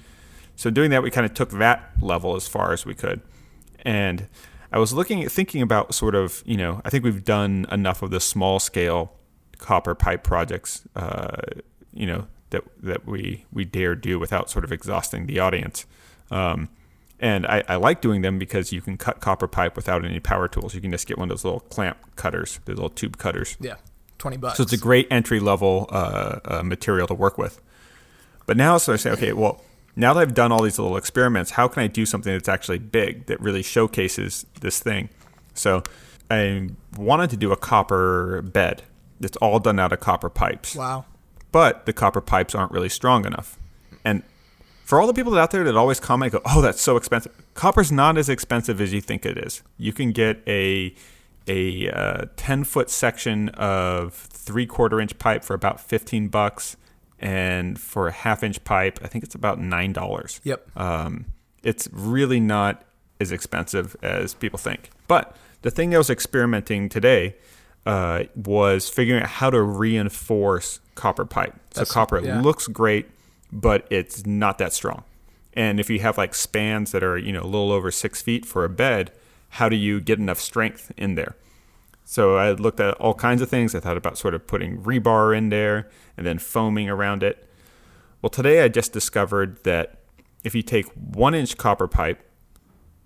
[0.56, 3.22] So doing that, we kind of took that level as far as we could,
[3.84, 4.28] and
[4.72, 8.02] I was looking at thinking about sort of you know I think we've done enough
[8.02, 9.14] of the small scale
[9.58, 11.38] copper pipe projects, uh,
[11.94, 15.86] you know that that we we dare do without sort of exhausting the audience.
[16.32, 16.70] Um,
[17.20, 20.48] and I, I, like doing them because you can cut copper pipe without any power
[20.48, 20.76] tools.
[20.76, 23.58] You can just get one of those little clamp cutters, those little tube cutters.
[23.60, 23.76] Yeah,
[24.18, 24.58] twenty bucks.
[24.58, 27.62] So it's a great entry level uh, uh, material to work with.
[28.46, 29.62] But now, so I say, okay, well,
[29.96, 32.80] now that I've done all these little experiments, how can I do something that's actually
[32.80, 35.10] big that really showcases this thing?
[35.54, 35.84] So
[36.30, 38.84] I wanted to do a copper bed
[39.20, 40.76] that's all done out of copper pipes.
[40.76, 41.06] Wow.
[41.52, 43.58] But the copper pipes aren't really strong enough.
[44.86, 47.92] For all the people out there that always comment, go, "Oh, that's so expensive." Copper's
[47.92, 49.64] not as expensive as you think it is.
[49.78, 50.94] You can get a
[51.48, 56.78] a uh, ten foot section of three quarter inch pipe for about fifteen bucks,
[57.20, 60.40] and for a half inch pipe, I think it's about nine dollars.
[60.44, 60.78] Yep.
[60.78, 61.26] Um,
[61.64, 62.84] it's really not
[63.20, 64.92] as expensive as people think.
[65.08, 67.38] But the thing I was experimenting today
[67.88, 71.56] uh, was figuring out how to reinforce copper pipe.
[71.72, 72.40] So copper yeah.
[72.40, 73.10] looks great
[73.56, 75.04] but it's not that strong.
[75.54, 78.46] And if you have like spans that are, you know, a little over six feet
[78.46, 79.12] for a bed,
[79.52, 81.36] how do you get enough strength in there?
[82.04, 83.74] So I looked at all kinds of things.
[83.74, 87.48] I thought about sort of putting rebar in there and then foaming around it.
[88.22, 90.00] Well, today I just discovered that
[90.44, 92.22] if you take one inch copper pipe,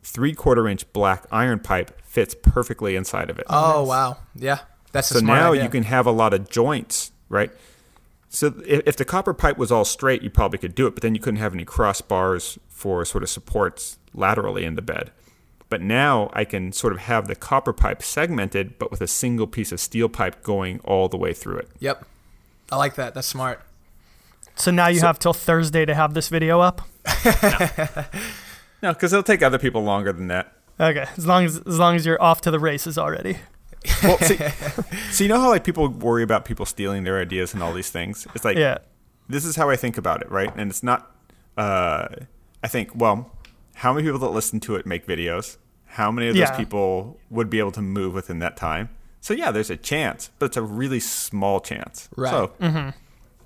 [0.02, 3.46] three quarter inch black iron pipe fits perfectly inside of it.
[3.48, 4.18] Oh, wow.
[4.36, 4.60] Yeah.
[4.92, 5.64] That's a so smart now idea.
[5.64, 7.52] you can have a lot of joints, right?
[8.30, 11.02] So if, if the copper pipe was all straight, you probably could do it, but
[11.02, 15.12] then you couldn't have any crossbars for sort of supports laterally in the bed.
[15.68, 19.48] But now I can sort of have the copper pipe segmented, but with a single
[19.48, 21.70] piece of steel pipe going all the way through it.
[21.80, 22.06] Yep.
[22.72, 23.14] I like that.
[23.14, 23.62] That's smart.
[24.56, 26.82] So now you have till Thursday to have this video up.
[28.82, 30.54] No, because it'll take other people longer than that.
[30.80, 33.38] Okay, as long as as long as you're off to the races already.
[34.04, 34.38] Well, see,
[35.12, 37.90] so you know how like people worry about people stealing their ideas and all these
[37.90, 38.28] things.
[38.36, 38.80] It's like Yeah.
[39.30, 40.52] this is how I think about it, right?
[40.56, 41.16] And it's not.
[41.58, 42.08] Uh,
[42.64, 43.32] I think, well,
[43.76, 45.58] how many people that listen to it make videos?
[45.86, 46.58] How many of those Yeah.
[46.58, 48.90] people would be able to move within that time?
[49.22, 52.08] So yeah, there's a chance, but it's a really small chance.
[52.16, 52.30] Right.
[52.32, 52.52] So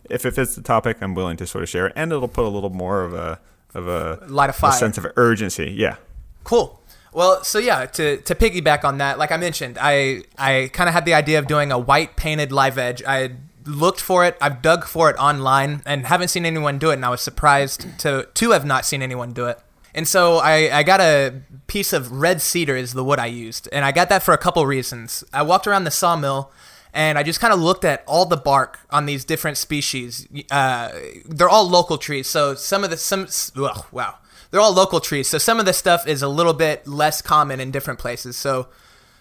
[0.10, 2.46] if it fits the topic, I'm willing to sort of share it, and it'll put
[2.46, 3.40] a little more of a
[3.74, 4.72] of a, Light of a fire.
[4.74, 5.72] sense of urgency.
[5.72, 5.96] Yeah.
[6.44, 6.80] Cool.
[7.14, 10.94] Well, so yeah, to, to piggyback on that, like I mentioned, I I kind of
[10.94, 13.04] had the idea of doing a white painted live edge.
[13.08, 13.32] I
[13.66, 16.96] looked for it, I've dug for it online, and haven't seen anyone do it.
[16.96, 19.60] And I was surprised to to have not seen anyone do it.
[19.96, 23.70] And so I, I got a piece of red cedar is the wood I used,
[23.72, 25.24] and I got that for a couple reasons.
[25.32, 26.52] I walked around the sawmill,
[26.94, 30.28] and I just kind of looked at all the bark on these different species.
[30.50, 30.90] Uh,
[31.26, 34.16] they're all local trees, so some of the some ugh, wow,
[34.54, 35.28] they're all local trees.
[35.28, 38.38] So some of this stuff is a little bit less common in different places.
[38.38, 38.68] So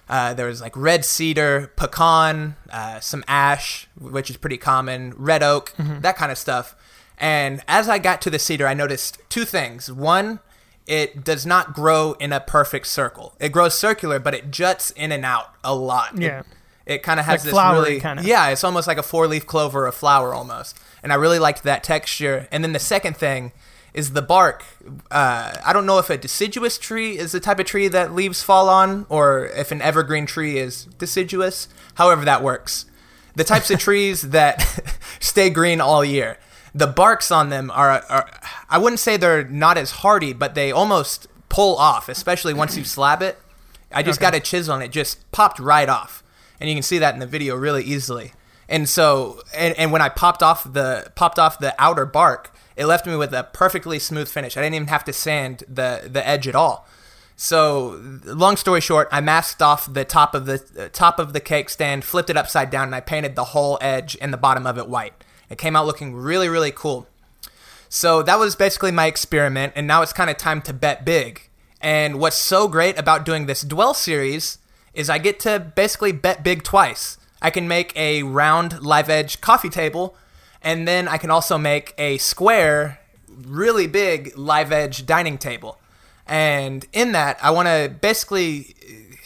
[0.07, 5.42] uh, there was like red cedar, pecan, uh, some ash, which is pretty common, red
[5.42, 6.77] oak, that kind of stuff.
[7.16, 9.90] And as I got to the cedar, I noticed two things.
[9.90, 10.40] One,
[10.87, 13.35] it does not grow in a perfect circle.
[13.40, 16.18] It grows circular, but it juts in and out a lot.
[16.21, 16.42] Yeah.
[16.85, 18.23] It, kind of has Like this really, kinda.
[18.23, 20.79] yeah, it's almost like a four-leaf clover, a flower almost.
[21.03, 22.49] And I really liked that texture.
[22.53, 23.53] And then the second thing
[23.94, 24.64] is the bark.
[25.11, 28.42] Uh, I don't know if a deciduous tree is the type of tree that leaves
[28.42, 31.68] fall on, or if an evergreen tree is deciduous.
[31.94, 32.87] However, that works.
[33.35, 36.38] The types of trees that stay green all year.
[36.74, 38.31] The barks on them are, are,
[38.70, 42.85] I wouldn't say they're not as hardy, but they almost pull off, especially once you
[42.85, 43.38] slab it.
[43.94, 46.24] I just got a chisel and it just popped right off.
[46.59, 48.33] And you can see that in the video really easily.
[48.72, 52.87] And so, and, and when I popped off the popped off the outer bark, it
[52.87, 54.56] left me with a perfectly smooth finish.
[54.56, 56.88] I didn't even have to sand the the edge at all.
[57.37, 61.40] So, long story short, I masked off the top of the uh, top of the
[61.40, 64.66] cake stand, flipped it upside down, and I painted the whole edge and the bottom
[64.66, 65.22] of it white.
[65.50, 67.06] It came out looking really, really cool.
[67.90, 71.42] So that was basically my experiment, and now it's kind of time to bet big.
[71.82, 74.56] And what's so great about doing this Dwell series
[74.94, 77.18] is I get to basically bet big twice.
[77.42, 80.16] I can make a round live edge coffee table,
[80.62, 85.78] and then I can also make a square, really big live edge dining table.
[86.26, 89.16] And in that, I want to basically uh,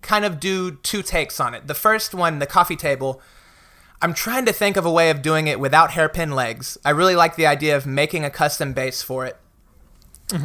[0.00, 1.66] kind of do two takes on it.
[1.66, 3.20] The first one, the coffee table,
[4.00, 6.78] I'm trying to think of a way of doing it without hairpin legs.
[6.84, 9.36] I really like the idea of making a custom base for it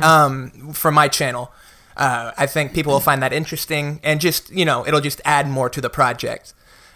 [0.03, 1.53] um, for my channel.
[1.95, 5.47] Uh, I think people will find that interesting, and just you know, it'll just add
[5.47, 6.53] more to the project.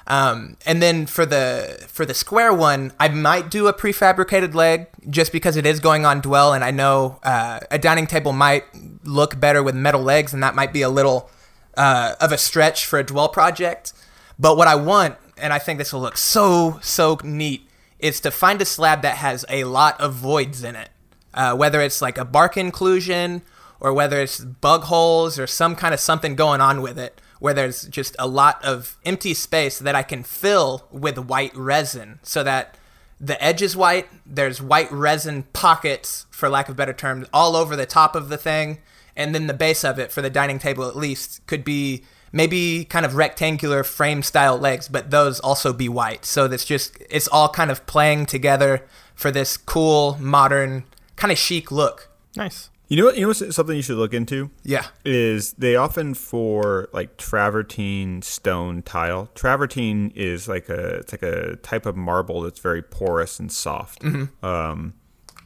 [0.10, 4.88] Um, and then for the for the square one, I might do a prefabricated leg
[5.10, 8.65] just because it is going on dwell, and I know uh, a dining table might
[9.04, 11.30] look better with metal legs, and that might be a little
[11.78, 13.93] uh, of a stretch for a dwell project.
[14.39, 17.69] But what I want, and I think this will look so so neat,
[18.00, 20.89] is to find a slab that has a lot of voids in it
[21.34, 23.41] uh, whether it's like a bark inclusion
[23.80, 27.54] or whether it's bug holes or some kind of something going on with it where
[27.54, 32.43] there's just a lot of empty space that I can fill with white resin so
[32.43, 32.75] that
[33.19, 37.75] the edge is white, there's white resin pockets, for lack of better terms, all over
[37.75, 38.80] the top of the thing,
[39.15, 42.86] and then the base of it, for the dining table at least, could be maybe
[42.86, 46.23] kind of rectangular frame style legs, but those also be white.
[46.25, 51.38] So that's just, it's all kind of playing together for this cool, modern, kind of
[51.38, 52.10] chic look.
[52.38, 52.69] Nice.
[52.89, 53.15] You know what?
[53.15, 54.86] You know what's something you should look into Yeah.
[55.06, 59.30] is they often for like travertine stone tile.
[59.36, 64.04] Travertine is like a it's like a type of marble that's very porous and soft.
[64.43, 64.93] Um,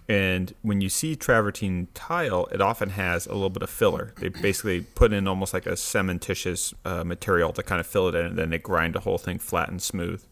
[0.07, 4.13] and when you see travertine tile, it often has a little bit of filler.
[4.19, 8.15] They basically put in almost like a cementitious uh, material to kind of fill it
[8.15, 10.23] in, and then they grind the whole thing flat and smooth.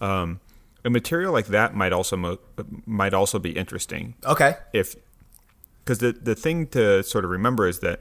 [0.00, 0.40] Um,
[0.84, 2.38] a material like that might also mo-
[2.86, 4.56] might also be interesting Okay.
[4.72, 4.96] if
[5.84, 8.00] because the the thing to sort of remember is that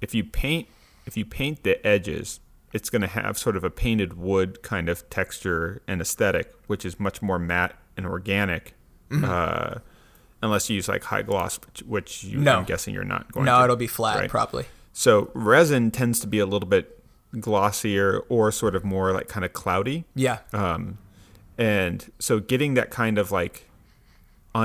[0.00, 0.68] if you paint
[1.06, 2.40] if you paint the edges
[2.72, 6.84] it's going to have sort of a painted wood kind of texture and aesthetic which
[6.84, 8.74] is much more matte and organic
[9.24, 9.76] uh,
[10.42, 12.56] unless you use like high gloss which, which you, No.
[12.58, 13.52] i'm guessing you're not going to.
[13.52, 14.30] No, to it'll be flat, Right.
[14.30, 14.66] probably.
[14.92, 17.02] so resin tends to be a little bit
[17.40, 20.04] glossier or sort of more like kind of cloudy.
[20.14, 20.38] Yeah.
[20.52, 20.98] Um,
[21.58, 23.67] and so getting that kind of like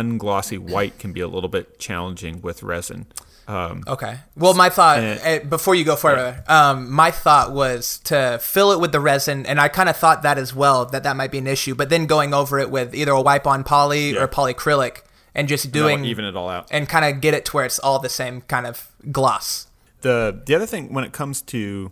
[0.02, 3.06] unglossy white can be a little bit challenging with resin.
[3.48, 4.20] Um, Okay.
[4.38, 8.72] Well, my thought And- uh, before you go further, um, my thought was to fill
[8.72, 11.32] it with the resin, and I kind of thought that as well that that might
[11.32, 11.76] be an issue.
[11.76, 14.22] But then going over it with either a wipe-on poly Yeah.
[14.24, 15.02] or polyacrylic,
[15.36, 16.68] and just doing doing even it all out.
[16.72, 19.68] and kind of get it to where it's all the same kind of gloss.
[20.02, 21.92] the the other thing when it comes to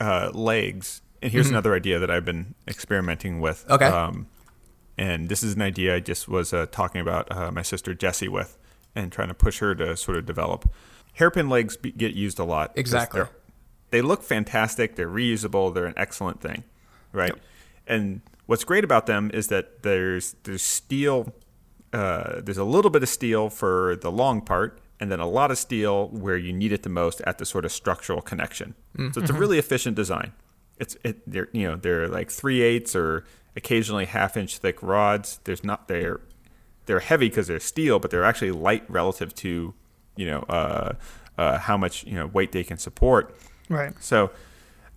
[0.00, 3.62] uh, legs, and here's another idea that I've been experimenting with.
[3.64, 3.72] Mm-hmm.
[3.74, 3.86] Okay.
[3.86, 4.26] Um,
[5.00, 8.28] and this is an idea I just was uh, talking about uh, my sister Jessie
[8.28, 8.56] with,
[8.94, 10.68] and trying to push her to sort of develop.
[11.14, 12.72] Hairpin legs be, get used a lot.
[12.76, 13.22] Exactly.
[13.90, 14.94] they're- look fantastic.
[14.96, 15.74] They're reusable.
[15.74, 16.62] They're an excellent thing,
[17.12, 17.32] right?
[17.86, 21.34] And what's great about them is that there's there's steel.
[21.92, 25.50] Uh, there's a little bit of steel for the long part, and then a lot
[25.50, 28.74] of steel where you need it the most at the sort of structural connection.
[28.96, 30.32] So it's a really efficient design.
[30.78, 33.24] It's it they're you know they're like three eighths or
[33.56, 35.40] occasionally half inch thick rods.
[35.44, 36.20] There's not they're
[36.86, 39.74] they're heavy because they're steel, but they're actually light relative to
[40.16, 40.94] you know uh,
[41.38, 43.34] uh, how much you know weight they can support.
[43.68, 43.92] Right.
[44.00, 44.30] So,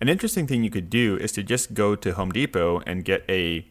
[0.02, 3.24] an interesting thing you could do is to just go to Home Depot and get
[3.30, 3.66] a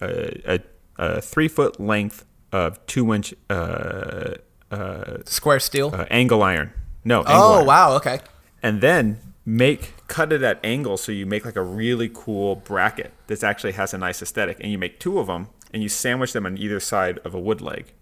[0.00, 0.60] a, a,
[0.96, 4.34] a three foot length of two inch uh,
[4.70, 5.90] uh, Square steel.
[5.94, 6.72] uh, angle iron.
[7.04, 7.66] No, angle oh iron.
[7.66, 7.92] wow.
[7.96, 8.20] Okay.
[8.62, 13.12] And then make cut it at angles so you make like a really cool bracket
[13.26, 14.58] that actually has a nice aesthetic.
[14.60, 17.40] And you make two of them and you sandwich them on either side of a
[17.40, 17.92] wood leg.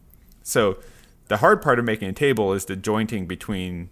[0.43, 0.79] So
[1.29, 3.89] the hard part of making a table is the jointing between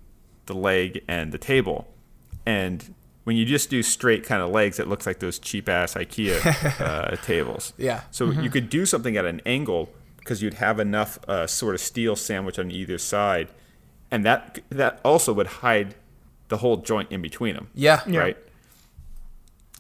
[0.47, 1.87] the leg and the table.
[2.45, 5.95] And when you just do straight kind of legs, it looks like those cheap ass
[5.95, 7.75] IKEA uh, tables.
[7.77, 8.03] Yeah.
[8.11, 11.81] So you could do something at an angle because you'd have enough uh, sort of
[11.81, 13.49] steel sandwich on either side,
[14.11, 15.95] and that that also would hide
[16.49, 17.69] the whole joint in between them.
[17.75, 18.03] Yeah.
[18.07, 18.21] Yeah.
[18.21, 18.37] Right.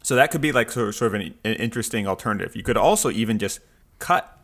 [0.03, 2.57] So that could be like sort of, sort of an, an interesting alternative.
[2.57, 3.61] You could also even just
[3.99, 4.35] cut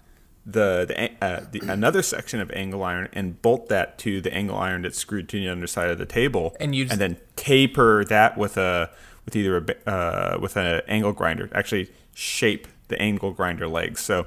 [0.47, 4.57] the the, uh, the another section of angle iron and bolt that to the angle
[4.59, 8.37] iron that's screwed to the underside of the table, And use- and then taper that
[8.37, 8.91] with a
[9.25, 11.49] with either a uh, with an angle grinder.
[11.55, 14.01] Actually, shape the angle grinder legs.
[14.03, 14.27] So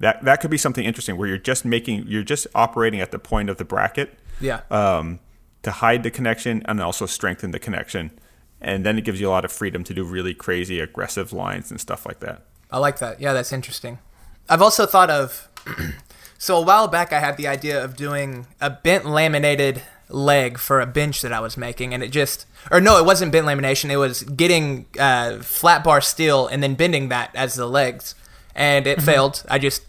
[0.00, 3.20] that that could be something interesting where you're just making you're just operating at the
[3.20, 4.62] point of the bracket Yeah.
[4.68, 5.20] um,
[5.62, 8.10] to hide the connection and also strengthen the connection.
[8.60, 11.70] And then it gives you a lot of freedom to do really crazy, aggressive lines
[11.70, 12.42] and stuff like that.
[12.70, 13.20] I like that.
[13.20, 13.98] Yeah, that's interesting.
[14.48, 15.48] I've also thought of.
[16.38, 20.80] so a while back, I had the idea of doing a bent laminated leg for
[20.80, 22.46] a bench that I was making, and it just.
[22.70, 23.90] Or no, it wasn't bent lamination.
[23.90, 28.14] It was getting uh, flat bar steel and then bending that as the legs,
[28.54, 29.44] and it failed.
[29.48, 29.82] I just.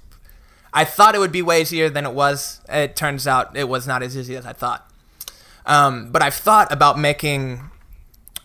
[0.73, 2.59] I thought it would be way easier than it was.
[2.67, 4.89] It turns out it was not as easy as I thought.
[5.65, 7.69] Um, but I've thought about making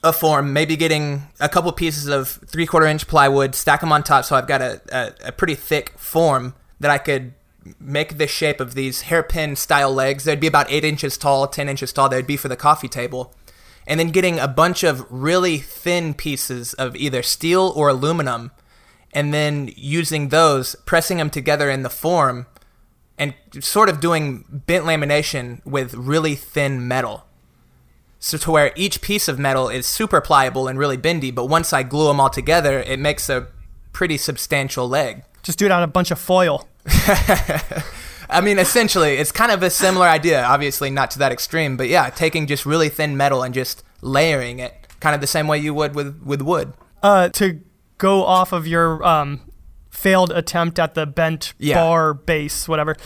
[0.03, 4.03] a form, maybe getting a couple pieces of three quarter inch plywood, stack them on
[4.03, 7.35] top, so I've got a, a, a pretty thick form that I could
[7.81, 10.25] make the shape of these hairpin style legs.
[10.25, 12.09] They'd be about eight inches tall, ten inches tall.
[12.09, 13.35] They'd be for the coffee table,
[13.87, 18.53] and then getting a bunch of really thin pieces of either steel or aluminum,
[19.13, 22.47] and then using those, pressing them together in the form,
[23.19, 27.25] and sort of doing bent lamination with really thin metal
[28.21, 31.73] so to where each piece of metal is super pliable and really bendy, but once
[31.73, 33.47] I glue them all together, it makes a
[33.93, 35.23] pretty substantial leg.
[35.43, 36.69] Just do it on a bunch of foil.
[38.31, 40.43] I mean, essentially, it's kind of a similar idea.
[40.43, 44.59] Obviously, not to that extreme, but yeah, taking just really thin metal and just layering
[44.59, 46.75] it, kind of the same way you would with with wood.
[47.03, 47.61] Uh, to
[47.99, 49.41] go off of your um,
[49.91, 51.75] failed attempt at the bent Yeah.
[51.83, 52.97] bar base, whatever.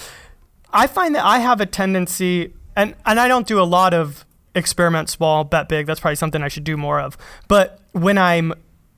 [0.72, 4.24] I find that I have a tendency, and and I don't do a lot of
[4.54, 5.86] experiment small, bet big.
[5.86, 7.16] That's probably something I should do more of.
[7.48, 8.52] But when I'm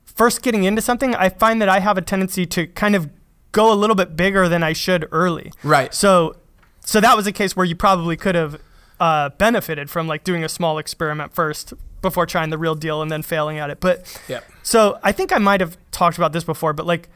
[0.05, 3.09] first getting into something, I find that I have a tendency to kind of
[3.51, 5.51] go a little bit bigger than I should early.
[5.63, 5.93] Right.
[5.93, 6.35] So,
[6.81, 8.59] so that was a case where you probably could have
[8.99, 13.09] uh, benefited from like doing a small experiment first before trying the real deal and
[13.09, 13.79] then failing at it.
[13.79, 14.41] But yeah.
[14.63, 17.09] so I think I might have talked about this before, but like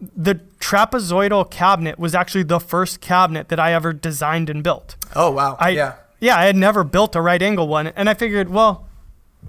[0.00, 4.96] the trapezoidal cabinet was actually the first cabinet that I ever designed and built.
[5.14, 5.56] Oh wow.
[5.58, 5.94] I yeah.
[6.20, 8.88] yeah, I had never built a right angle one, and I figured, well,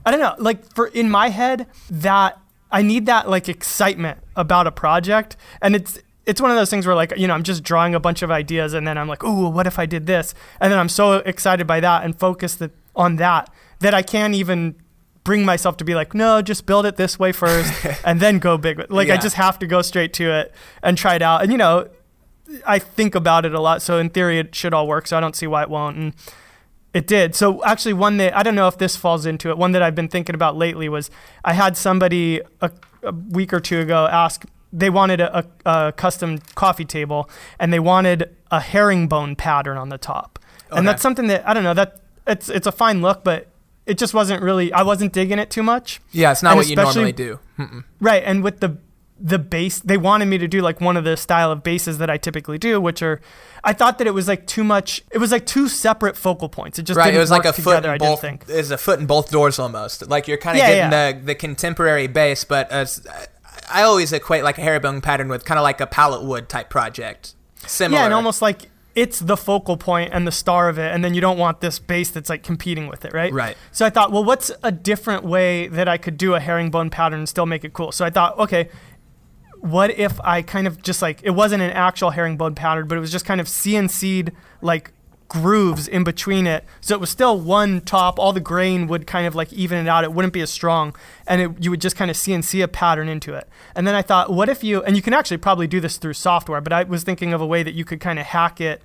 [0.05, 2.39] I don't know, like for in my head that
[2.71, 6.85] I need that like excitement about a project, and it's it's one of those things
[6.85, 9.23] where like you know I'm just drawing a bunch of ideas, and then I'm like,
[9.23, 10.33] ooh, what if I did this?
[10.59, 12.61] And then I'm so excited by that and focused
[12.95, 14.75] on that that I can't even
[15.25, 17.73] bring myself to be like, no, just build it this way first,
[18.05, 18.89] and then go big.
[18.89, 21.57] Like I just have to go straight to it and try it out, and you
[21.57, 21.89] know.
[22.63, 25.07] I think about it a lot, so in theory it should all work.
[25.07, 25.97] So I don't see why it won't.
[25.97, 26.13] And
[26.93, 27.33] It did.
[27.33, 29.57] So actually, one that I don't know if this falls into it.
[29.57, 31.09] One that I've been thinking about lately was
[31.43, 32.69] I had somebody a,
[33.01, 34.45] a week or two ago ask.
[34.71, 35.45] They wanted a, a,
[35.87, 37.27] a custom coffee table,
[37.59, 40.37] and they wanted a herringbone pattern on the top.
[40.71, 41.73] And that's something that I don't know.
[41.73, 43.47] That it's it's a fine look, but
[43.85, 44.71] it just wasn't really.
[44.73, 46.01] I wasn't digging it too much.
[46.11, 47.39] Yeah, it's not And what you normally do.
[47.59, 47.83] Mm-mm.
[47.99, 48.77] Right, and with the
[49.17, 52.09] the base, they wanted me to do like one of the style of bases that
[52.09, 53.21] I typically do, which are,
[53.63, 55.01] I thought that it was like too much.
[55.09, 56.77] It was like two separate focal points.
[56.79, 57.91] It just Right, didn't it was like work a foot together.
[57.91, 58.19] I in both.
[58.19, 58.49] think.
[58.49, 60.09] Is a foot in both doors almost.
[60.09, 61.11] Like you're kind of Yeah, getting yeah.
[61.13, 63.07] the the contemporary base, but as
[63.71, 66.69] I always equate like a herringbone pattern with kind of like a pallet wood type
[66.69, 67.35] project.
[67.65, 68.01] Similar.
[68.01, 71.13] Yeah, and almost like it's the focal point and the star of it, and then
[71.13, 73.31] you don't want this base that's like competing with it, right?
[73.33, 73.57] Right.
[73.71, 77.19] So I thought, well, what's a different way that I could do a herringbone pattern
[77.19, 77.91] and still make it cool?
[77.91, 78.69] So I thought, okay,
[79.59, 83.01] what if I kind of just like it wasn't an actual herringbone pattern, but it
[83.01, 84.31] was just kind of CNC'd
[84.61, 84.91] like
[85.27, 86.63] grooves in between it.
[86.81, 88.19] So it was still one top.
[88.19, 90.03] All the grain would kind of like even it out.
[90.03, 90.95] It wouldn't be as strong,
[91.27, 93.47] and it, you would just kind of CNC a pattern into it.
[93.75, 96.13] And then I thought, what if you and you can actually probably do this through
[96.13, 98.81] software, but I was thinking of a way that you could kind of hack it.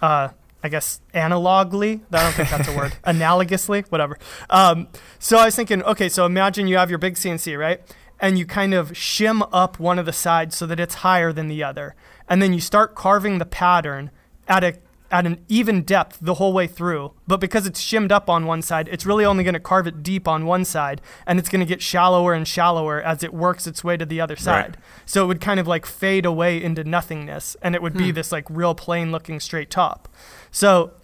[0.00, 0.28] Uh,
[0.62, 2.00] I guess analogly.
[2.10, 2.94] I don't think that's a word.
[3.04, 4.18] Analogously, whatever.
[4.48, 7.82] Um, so I was thinking, okay, so imagine you have your big CNC, right?
[8.18, 11.48] And you kind of shim up one of the sides so that it's higher than
[11.48, 11.94] the other,
[12.30, 14.10] and then you start carving the pattern
[14.48, 14.78] at a
[15.14, 17.12] at an even depth the whole way through.
[17.28, 20.02] But because it's shimmed up on one side, it's really only going to carve it
[20.02, 23.68] deep on one side, and it's going to get shallower and shallower as it works
[23.68, 24.76] its way to the other side.
[25.06, 28.16] So it would kind of like fade away into nothingness, and it would be hmm.
[28.16, 30.08] this like real plain looking straight top.
[30.50, 30.94] So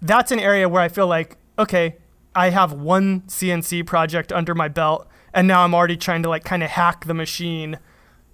[0.00, 1.94] that's an area where I feel like, okay,
[2.34, 6.42] I have one CNC project under my belt, and now I'm already trying to like
[6.42, 7.78] kind of hack the machine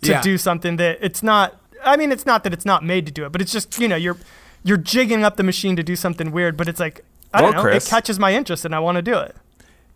[0.01, 0.22] to Yeah.
[0.22, 1.61] do something that it's not.
[1.85, 3.89] I mean, it's not that it's not made to do it, but it's just you
[3.89, 4.16] know you're
[4.65, 7.63] you're jigging up the machine to do something weird, but it's like I don't know,
[7.63, 9.37] Chris- it catches my interest and I want to do it.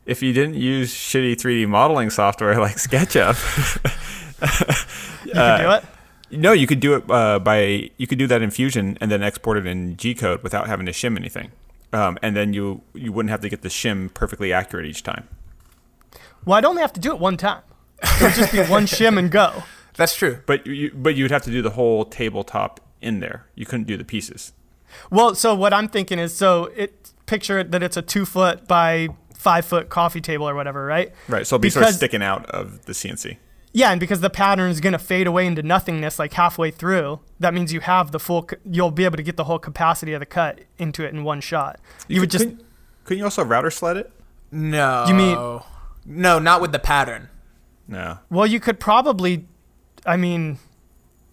[0.04, 3.36] If you didn't use shitty 3D modeling software like SketchUp,
[5.26, 5.84] You can do it.
[6.32, 9.22] no, you could do it uh, by you could do that in Fusion and then
[9.22, 11.52] export it in G code without having to shim anything,
[11.92, 15.28] um, and then you you wouldn't have to get the shim perfectly accurate each time.
[16.44, 17.62] Well, I'd only have to do it one time.
[18.02, 19.62] It would just be one shim and go.
[19.94, 20.40] That's true.
[20.46, 23.46] But you but you'd have to do the whole tabletop in there.
[23.54, 24.52] You couldn't do the pieces.
[25.10, 29.08] Well, so what I'm thinking is, so it picture that it's a two foot by
[29.34, 31.12] five foot coffee table or whatever, right?
[31.28, 31.46] Right.
[31.46, 33.36] So it'll be sort of sticking out of the CNC.
[33.74, 37.20] Yeah, and because the pattern is going to fade away into nothingness like halfway through,
[37.40, 38.48] that means you have the full.
[38.70, 41.40] You'll be able to get the whole capacity of the cut into it in one
[41.40, 41.80] shot.
[42.06, 42.64] You, would could- just couldn't,
[43.04, 44.12] couldn't you also router sled it?
[44.50, 45.06] No.
[45.08, 45.60] You mean-
[46.04, 46.38] no?
[46.38, 47.28] Not with the pattern.
[47.88, 48.18] No.
[48.30, 49.46] well, you could probably.
[50.06, 50.58] I mean,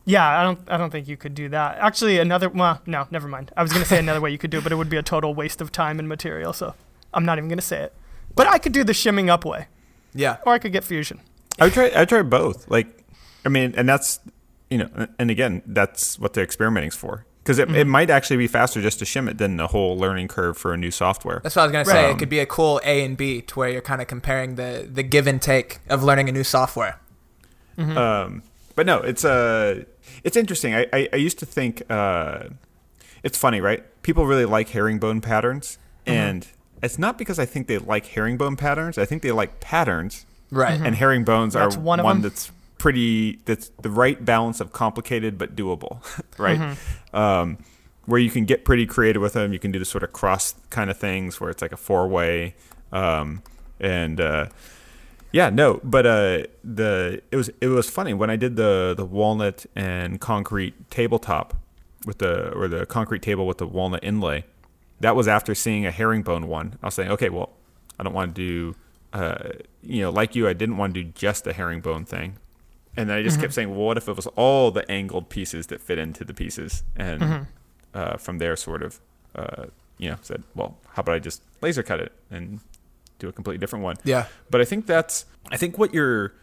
[0.09, 0.59] yeah, I don't.
[0.67, 1.77] I don't think you could do that.
[1.77, 2.49] Actually, another.
[2.49, 3.51] Well, no, never mind.
[3.55, 4.97] I was going to say another way you could do it, but it would be
[4.97, 6.51] a total waste of time and material.
[6.53, 6.73] So
[7.13, 7.93] I'm not even going to say it.
[8.35, 9.67] But I could do the shimming up way,
[10.13, 10.37] Yeah.
[10.45, 11.19] or I could get fusion.
[11.59, 11.91] I would try.
[11.95, 12.67] I try both.
[12.69, 12.87] Like,
[13.45, 14.19] I mean, and that's
[14.69, 17.25] you know, and again, that's what the experimenting's for.
[17.43, 20.27] Because it, it might actually be faster just to shim it than the whole learning
[20.27, 21.39] curve for a new software.
[21.41, 22.03] That's what I was gonna say.
[22.05, 22.11] Right.
[22.15, 24.87] It could be a cool A and B to where you're kind of comparing the
[24.91, 26.99] the give and take of learning a new software.
[27.77, 28.43] Um,
[28.75, 29.83] but no, it's uh,
[30.23, 30.73] it's interesting.
[30.75, 32.49] I, I, I used to think uh,
[33.23, 33.83] it's funny, right?
[34.03, 36.47] People really like herringbone patterns, and
[36.81, 38.97] it's not because I think they like herringbone patterns.
[38.97, 40.79] I think they like patterns, Right.
[40.81, 45.55] and herringbones That's are one one, that's pretty that's the right balance of complicated but
[45.55, 45.99] doable,
[46.37, 46.77] right?
[47.13, 47.57] Um,
[48.05, 49.53] where you can get pretty creative with them.
[49.53, 52.07] You can do the sort of cross kind of things where it's like a four
[52.07, 52.55] way,
[52.91, 53.43] um,
[53.79, 54.47] and uh,
[55.31, 59.05] yeah, no, but uh, the it was it was funny when I did the the
[59.05, 61.55] walnut and concrete tabletop
[62.05, 64.45] with the or the concrete table with the walnut inlay.
[64.99, 66.77] That was after seeing a herringbone one.
[66.81, 67.51] I was saying, okay, well,
[67.97, 68.41] I don't want to
[68.73, 68.75] do,
[69.13, 69.49] uh,
[69.81, 72.37] you know, like you, I didn't want to do just the herringbone thing.
[72.97, 75.67] And then I just kept saying, well, what if it was all the angled pieces
[75.67, 76.83] that fit into the pieces?
[76.97, 77.47] And
[77.93, 78.99] uh, from there, sort of,
[79.35, 79.65] uh,
[79.97, 82.59] you know, said, well, how about I just laser cut it and
[83.19, 83.97] do a completely different one?
[84.03, 84.25] Yeah.
[84.49, 86.33] But I think that's I think what you're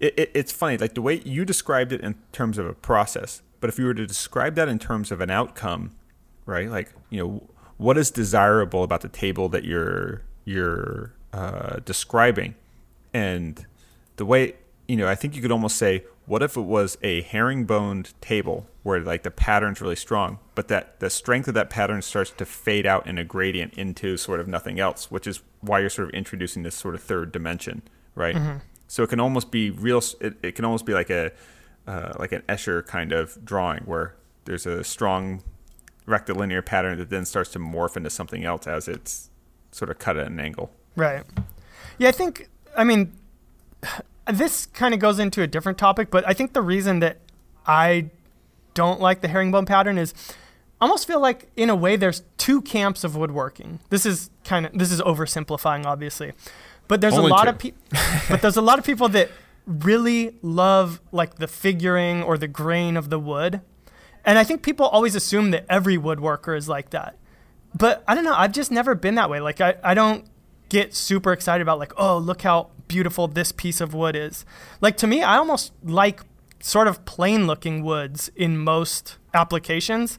[0.00, 3.42] it, it, it's funny like the way you described it in terms of a process,
[3.60, 5.92] but if you were to describe that in terms of an outcome,
[6.46, 6.68] right?
[6.68, 12.54] Like you know what is desirable about the table that you're you're uh, describing,
[13.12, 13.66] and
[14.16, 14.54] the way
[14.86, 18.66] you know I think you could almost say what if it was a herringboned table
[18.82, 22.44] where like the pattern's really strong, but that the strength of that pattern starts to
[22.44, 26.08] fade out in a gradient into sort of nothing else, which is why you're sort
[26.08, 27.82] of introducing this sort of third dimension,
[28.14, 28.36] right?
[28.86, 30.02] So it can almost be real.
[30.20, 31.32] It, it can almost be like a
[31.86, 34.14] uh, like an Escher kind of drawing where
[34.44, 35.42] there's a strong
[36.06, 39.30] rectilinear pattern that then starts to morph into something else as it's
[39.72, 40.70] sort of cut at an angle.
[40.96, 41.22] Right.
[41.98, 43.12] Yeah, I think, I mean,
[44.32, 47.18] this kind of goes into a different topic, but I think the reason that
[47.66, 48.10] I
[48.74, 50.14] don't like the herringbone pattern is
[50.80, 53.80] I almost feel like in a way there's two camps of woodworking.
[53.90, 56.32] This is kind of this is oversimplifying obviously.
[56.86, 57.50] But there's Only a lot two.
[57.50, 57.78] of people
[58.30, 59.30] but there's a lot of people that
[59.66, 63.60] really love like the figuring or the grain of the wood.
[64.24, 67.16] And I think people always assume that every woodworker is like that.
[67.74, 69.40] But I don't know, I've just never been that way.
[69.40, 70.24] Like I, I don't
[70.68, 74.44] get super excited about like, oh, look how beautiful this piece of wood is.
[74.80, 76.20] Like to me, I almost like
[76.60, 80.18] sort of plain looking woods in most applications.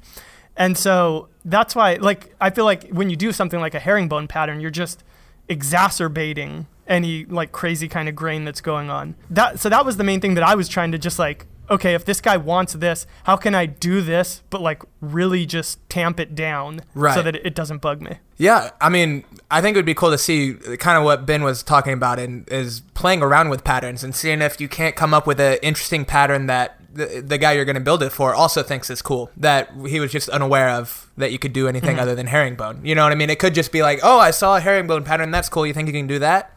[0.55, 4.27] And so that's why like I feel like when you do something like a herringbone
[4.27, 5.03] pattern, you're just
[5.47, 9.15] exacerbating any like crazy kind of grain that's going on.
[9.29, 11.93] That so that was the main thing that I was trying to just like okay,
[11.93, 16.19] if this guy wants this, how can I do this but like really just tamp
[16.19, 17.13] it down right.
[17.13, 18.17] so that it, doesn't bug me.
[18.37, 21.43] Yeah, I mean, I think it would be cool to see kind of what Ben
[21.43, 25.13] was talking about and is playing around with patterns and seeing if you can't come
[25.13, 28.33] up with an interesting pattern that the, the guy you're going to build it for
[28.33, 31.89] also thinks is cool that he was just unaware of that you could do anything
[31.89, 31.99] Mm-hmm.
[31.99, 32.81] other than herringbone.
[32.85, 33.29] You know what I mean?
[33.29, 35.31] It could just be like, oh, I saw a herringbone pattern.
[35.31, 35.65] That's cool.
[35.65, 36.53] You think you can do that?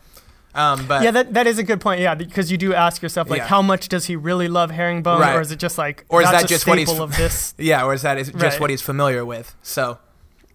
[0.55, 2.01] Um, but Yeah, that, that is a good point.
[2.01, 3.47] Yeah, because you do ask yourself like, Yeah.
[3.47, 5.35] how much does he really love herringbone, Right.
[5.35, 7.55] or is it just like, Or is that just what he's- staple of this?
[7.59, 8.61] yeah, or is that is just Right.
[8.61, 9.55] what he's familiar with?
[9.63, 9.99] So,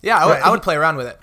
[0.01, 0.43] yeah, I would- Right.
[0.43, 1.19] I would play around with it.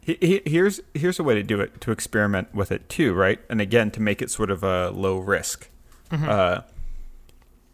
[0.00, 3.38] He- he- Here's here's a way to do it to experiment with it too, right?
[3.50, 5.68] And again, to make it sort of a low risk.
[6.10, 6.62] Uh,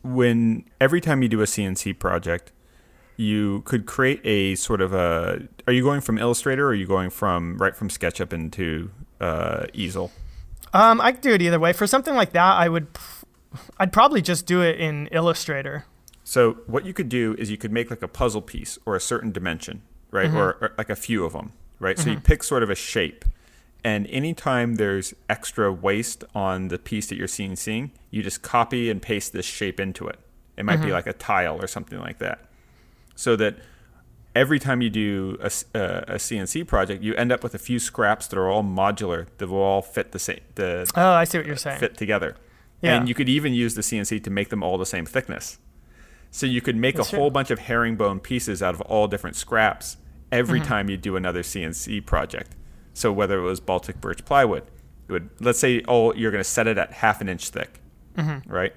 [0.03, 2.53] when every time you do a CNC project,
[3.16, 5.42] you could create a sort of a.
[5.66, 8.90] Are you going from Illustrator or are you going from right from SketchUp into
[9.20, 10.11] uh, easel?
[10.75, 11.72] Um, I could do it either way.
[11.72, 12.89] For something like that, I would,
[13.79, 15.87] I'd probably just do it in Illustrator.
[16.25, 19.01] So what you could do is you could make like a puzzle piece or a
[19.01, 20.27] certain dimension, right?
[20.27, 20.37] Mm-hmm.
[20.37, 21.99] Or, or like a few of them, right?
[21.99, 22.25] So you mm-hmm.
[22.25, 23.25] pick sort of a shape.
[23.85, 28.91] And anytime there's extra waste on the piece that you're seeing, seeing, you just copy
[28.91, 30.18] and paste this shape into it.
[30.57, 30.93] It might be mm-hmm.
[30.93, 32.41] like a tile or something like that.
[33.14, 33.59] So that
[34.35, 37.78] every time you do a, uh, a CNC project, you end up with a few
[37.78, 41.39] scraps that are all modular that will all fit the same, the Oh, I see
[41.39, 41.78] what you're saying.
[41.80, 42.37] fit together.
[42.82, 42.97] Yeah.
[42.97, 45.59] And you could even use the CNC to make them all the same thickness.
[46.30, 49.37] So you could make That's a whole bunch of herringbone pieces out of all different
[49.37, 49.97] scraps
[50.32, 50.68] every Mm-hmm.
[50.68, 52.57] time you do another CNC project.
[52.93, 54.64] So whether it was Baltic birch plywood,
[55.09, 57.80] it would let's say oh you're going to set it at half an inch thick,
[58.16, 58.51] Mm-hmm.
[58.53, 58.74] right?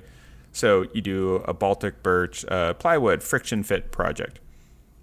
[0.52, 4.40] So you do a Baltic birch uh, plywood friction fit project.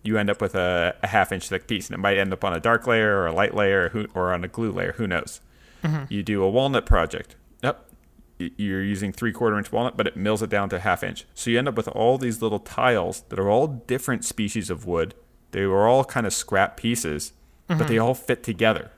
[0.05, 2.45] You end up with a, a half inch thick piece, and it might end up
[2.45, 4.93] on a dark layer or a light layer or, who, or on a glue layer.
[4.93, 5.41] Who knows?
[5.83, 6.05] Mm-hmm.
[6.13, 7.35] You do a walnut project.
[7.63, 7.91] Yep,
[8.39, 11.25] you're using three quarter inch walnut, but it mills it down to half inch.
[11.35, 14.87] So you end up with all these little tiles that are all different species of
[14.87, 15.15] wood.
[15.53, 17.33] They were all kind of scrap pieces,
[17.69, 18.05] but they mm-hmm.
[18.05, 18.91] all fit together.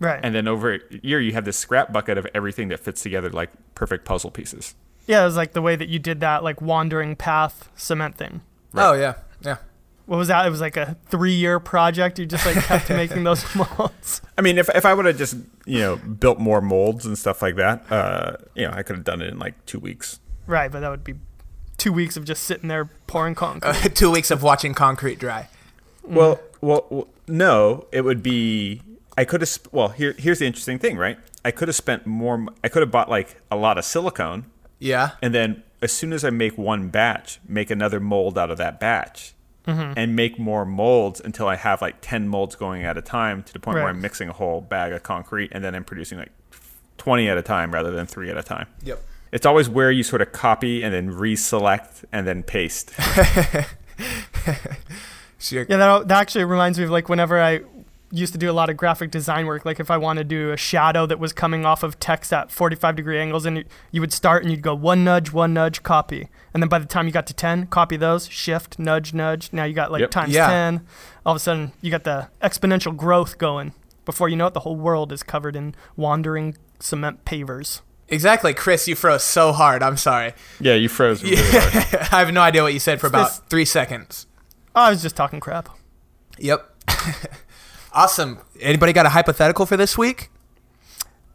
[0.00, 0.20] Right.
[0.22, 3.30] And then over a year, you have this scrap bucket of everything that fits together
[3.30, 4.74] like perfect puzzle pieces.
[5.06, 8.40] yeah, it was like the way that you did that, like wandering path cement thing.
[8.74, 9.56] Oh yeah, yeah.
[10.06, 10.46] What was that?
[10.46, 12.18] It was like a three-year project.
[12.18, 13.42] You just like kept making those
[13.78, 14.20] molds.
[14.36, 17.40] I mean, if, if I would have just, you know, built more molds and stuff
[17.40, 20.20] like that, uh, you know, I could have done it in like two weeks.
[20.46, 21.14] Right, but that would be
[21.78, 23.94] two weeks of just sitting there pouring concrete.
[23.94, 25.48] Two weeks of watching concrete dry.
[26.02, 28.82] Well, well, well, no, it would be.
[29.16, 29.48] I could have.
[29.48, 31.18] Sp- well, here, here's the interesting thing, right?
[31.44, 32.46] I could have spent more.
[32.62, 34.46] I could have bought like a lot of silicone,
[34.78, 35.10] Yeah.
[35.22, 38.80] and then as soon as I make one batch, make another mold out of that
[38.80, 39.33] batch,
[39.66, 39.94] Mm-hmm.
[39.96, 43.52] and make more molds until I have like ten molds going at a time to
[43.52, 46.32] the point where I'm mixing a whole bag of concrete, and then I'm producing like
[46.98, 48.66] twenty at a time rather than three at a time.
[48.82, 49.02] Yep.
[49.32, 52.92] It's always where you sort of copy and then reselect and then paste.
[55.44, 57.60] So Yeah, that, that actually reminds me of like whenever I
[58.16, 59.64] used to do a lot of graphic design work.
[59.64, 62.50] Like if I want to do a shadow that was coming off of text at
[62.50, 65.82] 45 degree angles, and you, you would start and you'd go one nudge, one nudge,
[65.82, 69.52] copy, and then by the time you got to 10, copy those, shift, nudge, nudge.
[69.52, 70.10] Now you got like Yep.
[70.10, 70.46] times Yeah.
[70.48, 70.86] 10.
[71.26, 73.72] All of a sudden, you got the exponential growth going.
[74.04, 77.80] Before you know it, the whole world is covered in wandering cement pavers.
[78.08, 78.86] exactly, Chris.
[78.86, 79.82] You froze so hard.
[79.82, 80.34] I'm sorry.
[80.60, 81.22] yeah, you froze.
[81.24, 82.08] Really hard.
[82.12, 84.26] I have no idea what you said for about This- three seconds.
[84.76, 85.68] Oh, I was just talking crap.
[86.38, 86.70] Yep.
[87.94, 88.38] awesome.
[88.60, 90.30] Anybody got a hypothetical for this week?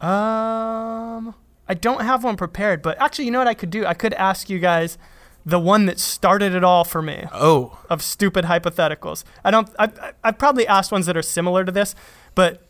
[0.01, 1.35] Um,
[1.67, 3.85] I don't have one prepared, but actually, you know what I could do?
[3.85, 4.97] I could ask you guys
[5.45, 9.23] the one that started it all for me Oh, of stupid hypotheticals.
[9.43, 9.69] I don't.
[9.77, 11.95] I I I've probably asked ones that are similar to this,
[12.35, 12.61] but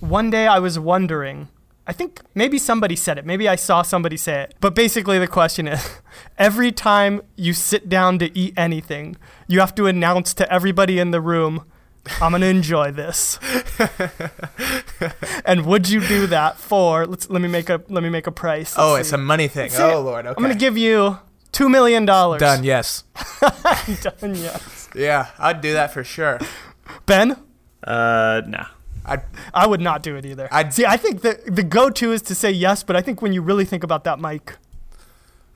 [0.00, 1.48] one day I was wondering
[1.88, 3.24] I think maybe somebody said it.
[3.24, 4.54] Maybe I saw somebody say it.
[4.60, 6.00] But basically, the question is
[6.38, 9.16] every time you sit down to eat anything,
[9.48, 11.64] you have to announce to everybody in the room,
[12.20, 13.38] I'm going to enjoy this.
[15.44, 18.32] and would you do that for let's let me make a let me make a
[18.32, 18.74] price.
[18.76, 19.14] Oh, Let's it's see.
[19.14, 19.70] a money thing.
[19.70, 20.26] See, oh lord.
[20.26, 20.34] Okay.
[20.36, 21.18] I'm going to give you
[21.52, 22.40] 2 million dollars.
[22.40, 22.64] Done.
[22.64, 23.04] Yes.
[24.02, 24.88] Done, yes.
[24.94, 26.38] Yeah, I'd do that for sure.
[27.06, 27.36] Ben,
[27.84, 28.66] Uh, nah.
[29.04, 29.22] I'd
[29.54, 30.48] I would not do it either.
[30.52, 33.32] I'd- See, I think the the go-to is to say yes, but I think when
[33.32, 34.56] you really think about that, Mike,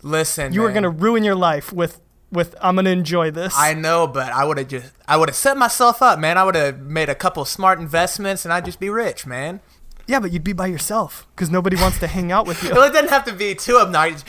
[0.02, 0.52] listen.
[0.52, 2.00] you are going to ruin your life with
[2.32, 3.54] with I'm to enjoy this.
[3.56, 6.38] I know, but I would have just I would have set myself up, man.
[6.38, 9.60] I would have made a couple smart investments, and I'd just be rich, man.
[10.08, 12.70] yeah, but you'd be by yourself because nobody wants to hang out with you.
[12.70, 14.24] Well, it doesn't have to be too obnoxious.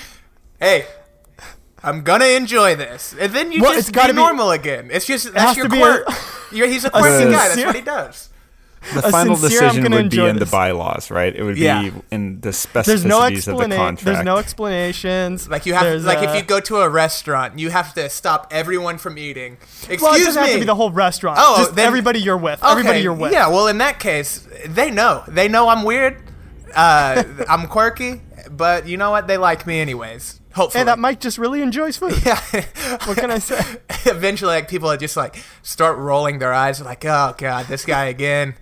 [0.60, 0.86] Hey,
[1.82, 4.90] I'm gonna enjoy this, and then you Well, just it's gotta be be- normal again.
[4.92, 6.08] It's just that's your be a- quirk.
[6.52, 7.48] You're, he's a quirky guy.
[7.50, 8.30] That's what he does.
[8.94, 11.34] The final sincere, decision would be enjoy in the bylaws, right?
[11.36, 11.82] It would Yeah.
[11.84, 12.52] be in the
[12.86, 14.04] There's no specificities of the contract.
[14.06, 15.48] There's no explanations.
[15.50, 18.10] Like you have, There's, like uh, if you go to a restaurant, you have to
[18.10, 19.58] stop everyone from eating.
[19.84, 20.48] Excuse well, it doesn't me.
[20.48, 21.38] have to be the whole restaurant.
[21.42, 22.62] Oh, just then- everybody you're with.
[22.62, 23.32] Okay, Everybody you're with.
[23.32, 25.24] Yeah, well, in that case, they know.
[25.28, 26.22] They know I'm weird.
[26.76, 29.28] Uh, I'm quirky, but you know what?
[29.28, 30.40] They like me anyways.
[30.54, 30.82] Hopefully.
[30.82, 32.14] Hey, that Mike just really enjoys food.
[32.26, 32.40] yeah.
[33.06, 33.60] What can I say?
[34.06, 38.06] Eventually, like people are just like start rolling their eyes, like, "Oh God, this guy
[38.06, 38.54] again."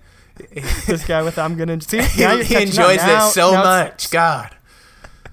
[0.87, 2.01] This guy with I'm gonna see.
[2.01, 4.09] he he enjoys Now- it so much.
[4.11, 4.55] God.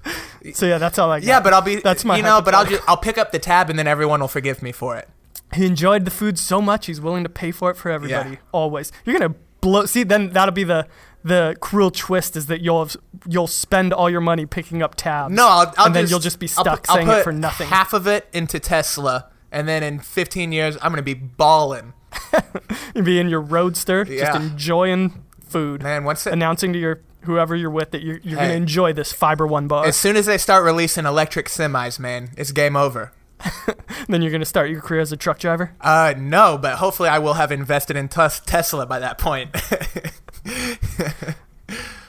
[0.53, 1.27] So yeah, that's all I got.
[1.27, 1.75] Yeah, but I'll be.
[1.75, 4.21] That's my You know, but I'll just I'll pick up the tab, and then everyone
[4.21, 5.09] will forgive me for it.
[5.53, 8.31] He enjoyed the food so much he's willing to pay for it for everybody.
[8.31, 8.35] Yeah.
[8.53, 8.91] Always.
[9.05, 9.85] You're gonna blow.
[9.85, 10.87] See, then that'll be the
[11.25, 12.95] the cruel twist is that you'll have,
[13.27, 15.33] you'll spend all your money picking up tabs.
[15.35, 17.23] No, I'll, I'll and then just- you'll just be I'll stuck I'll saying put it
[17.25, 17.67] for nothing.
[17.67, 21.93] Half of it into Tesla, and then in 15 years, I'm gonna be balling.
[22.95, 27.55] You'll be in your roadster, just enjoying food, Man, once it, announcing to your whoever
[27.55, 29.85] you're with that you're, you're gonna enjoy this fiber one bar.
[29.85, 33.11] as soon as they start releasing electric semis, man, it's game over.
[34.07, 35.71] then you're gonna start your career as a truck driver.
[35.81, 39.51] Uh, no, but hopefully I will have invested in tes- Tesla by that point.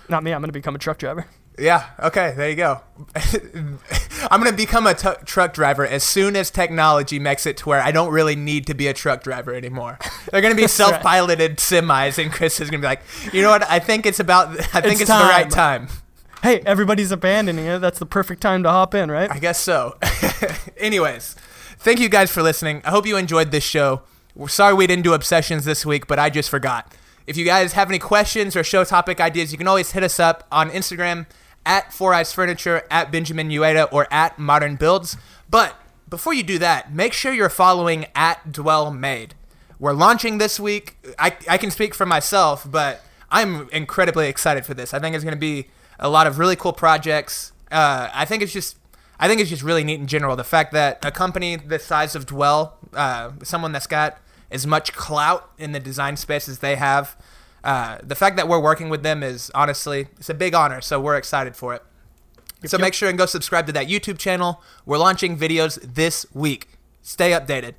[0.09, 0.33] Not me.
[0.33, 1.27] I'm gonna become a truck driver.
[1.59, 1.91] yeah.
[2.01, 2.35] Okay.
[2.37, 2.81] There you go.
[4.31, 7.93] I'm gonna become a truck driver as soon as technology makes it to where I
[7.93, 9.99] don't really need to be a truck driver anymore.
[10.31, 13.03] They're gonna be self-piloted semis, and Chris is gonna be like,
[13.33, 13.63] you know what?
[13.69, 14.49] I think it's about.
[14.75, 15.97] I think It's it's, the right time." time.
[16.43, 17.81] Hey, everybody's abandoning it.
[17.81, 19.31] That's the perfect time to hop in, right?
[19.31, 19.99] I guess so.
[20.79, 21.37] Anyways,
[21.79, 22.81] thank you guys for listening.
[22.85, 24.03] I hope you enjoyed this show.
[24.35, 26.95] We're sorry we didn't do obsessions this week, but I just forgot.
[27.27, 30.19] If you guys have any questions or show topic ideas, you can always hit us
[30.19, 31.27] up on Instagram
[31.65, 35.17] at Four Eyes Furniture, at Benjamin Uyeda, or at Modern Builds.
[35.49, 35.77] But
[36.09, 39.35] before you do that, make sure you're following at Dwell Made.
[39.79, 40.97] We're launching this week.
[41.19, 44.93] I, I can speak for myself, but I'm incredibly excited for this.
[44.93, 47.53] I think it's going to be a lot of really cool projects.
[47.71, 48.77] Uh, I think it's just
[49.19, 50.35] I think it's just really neat in general.
[50.35, 54.19] The fact that a company the size of Dwell, uh, someone that's got
[54.51, 57.17] as much clout in the design space as they have,
[57.65, 60.81] uh, the fact that we're working with them is honestly it's a big honor.
[60.81, 61.83] So we're excited for it.
[62.65, 62.83] so yep.
[62.83, 64.63] make sure and go subscribe to that YouTube channel.
[64.87, 66.69] We're launching videos this week.
[67.03, 67.75] Stay updated.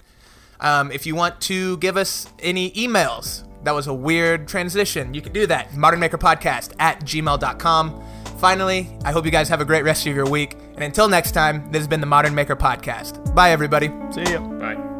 [0.60, 5.14] Um, if you want to give us any emails, that was a weird transition.
[5.14, 5.72] You can do that.
[5.72, 8.04] ModernMakerPodcast at gmail.com.
[8.38, 10.56] Finally, I hope you guys have a great rest of your week.
[10.76, 13.36] And until next time, this has been the Modern Maker Podcast.
[13.36, 13.92] Bye, everybody.
[14.12, 14.40] See you.
[14.40, 14.91] Bye.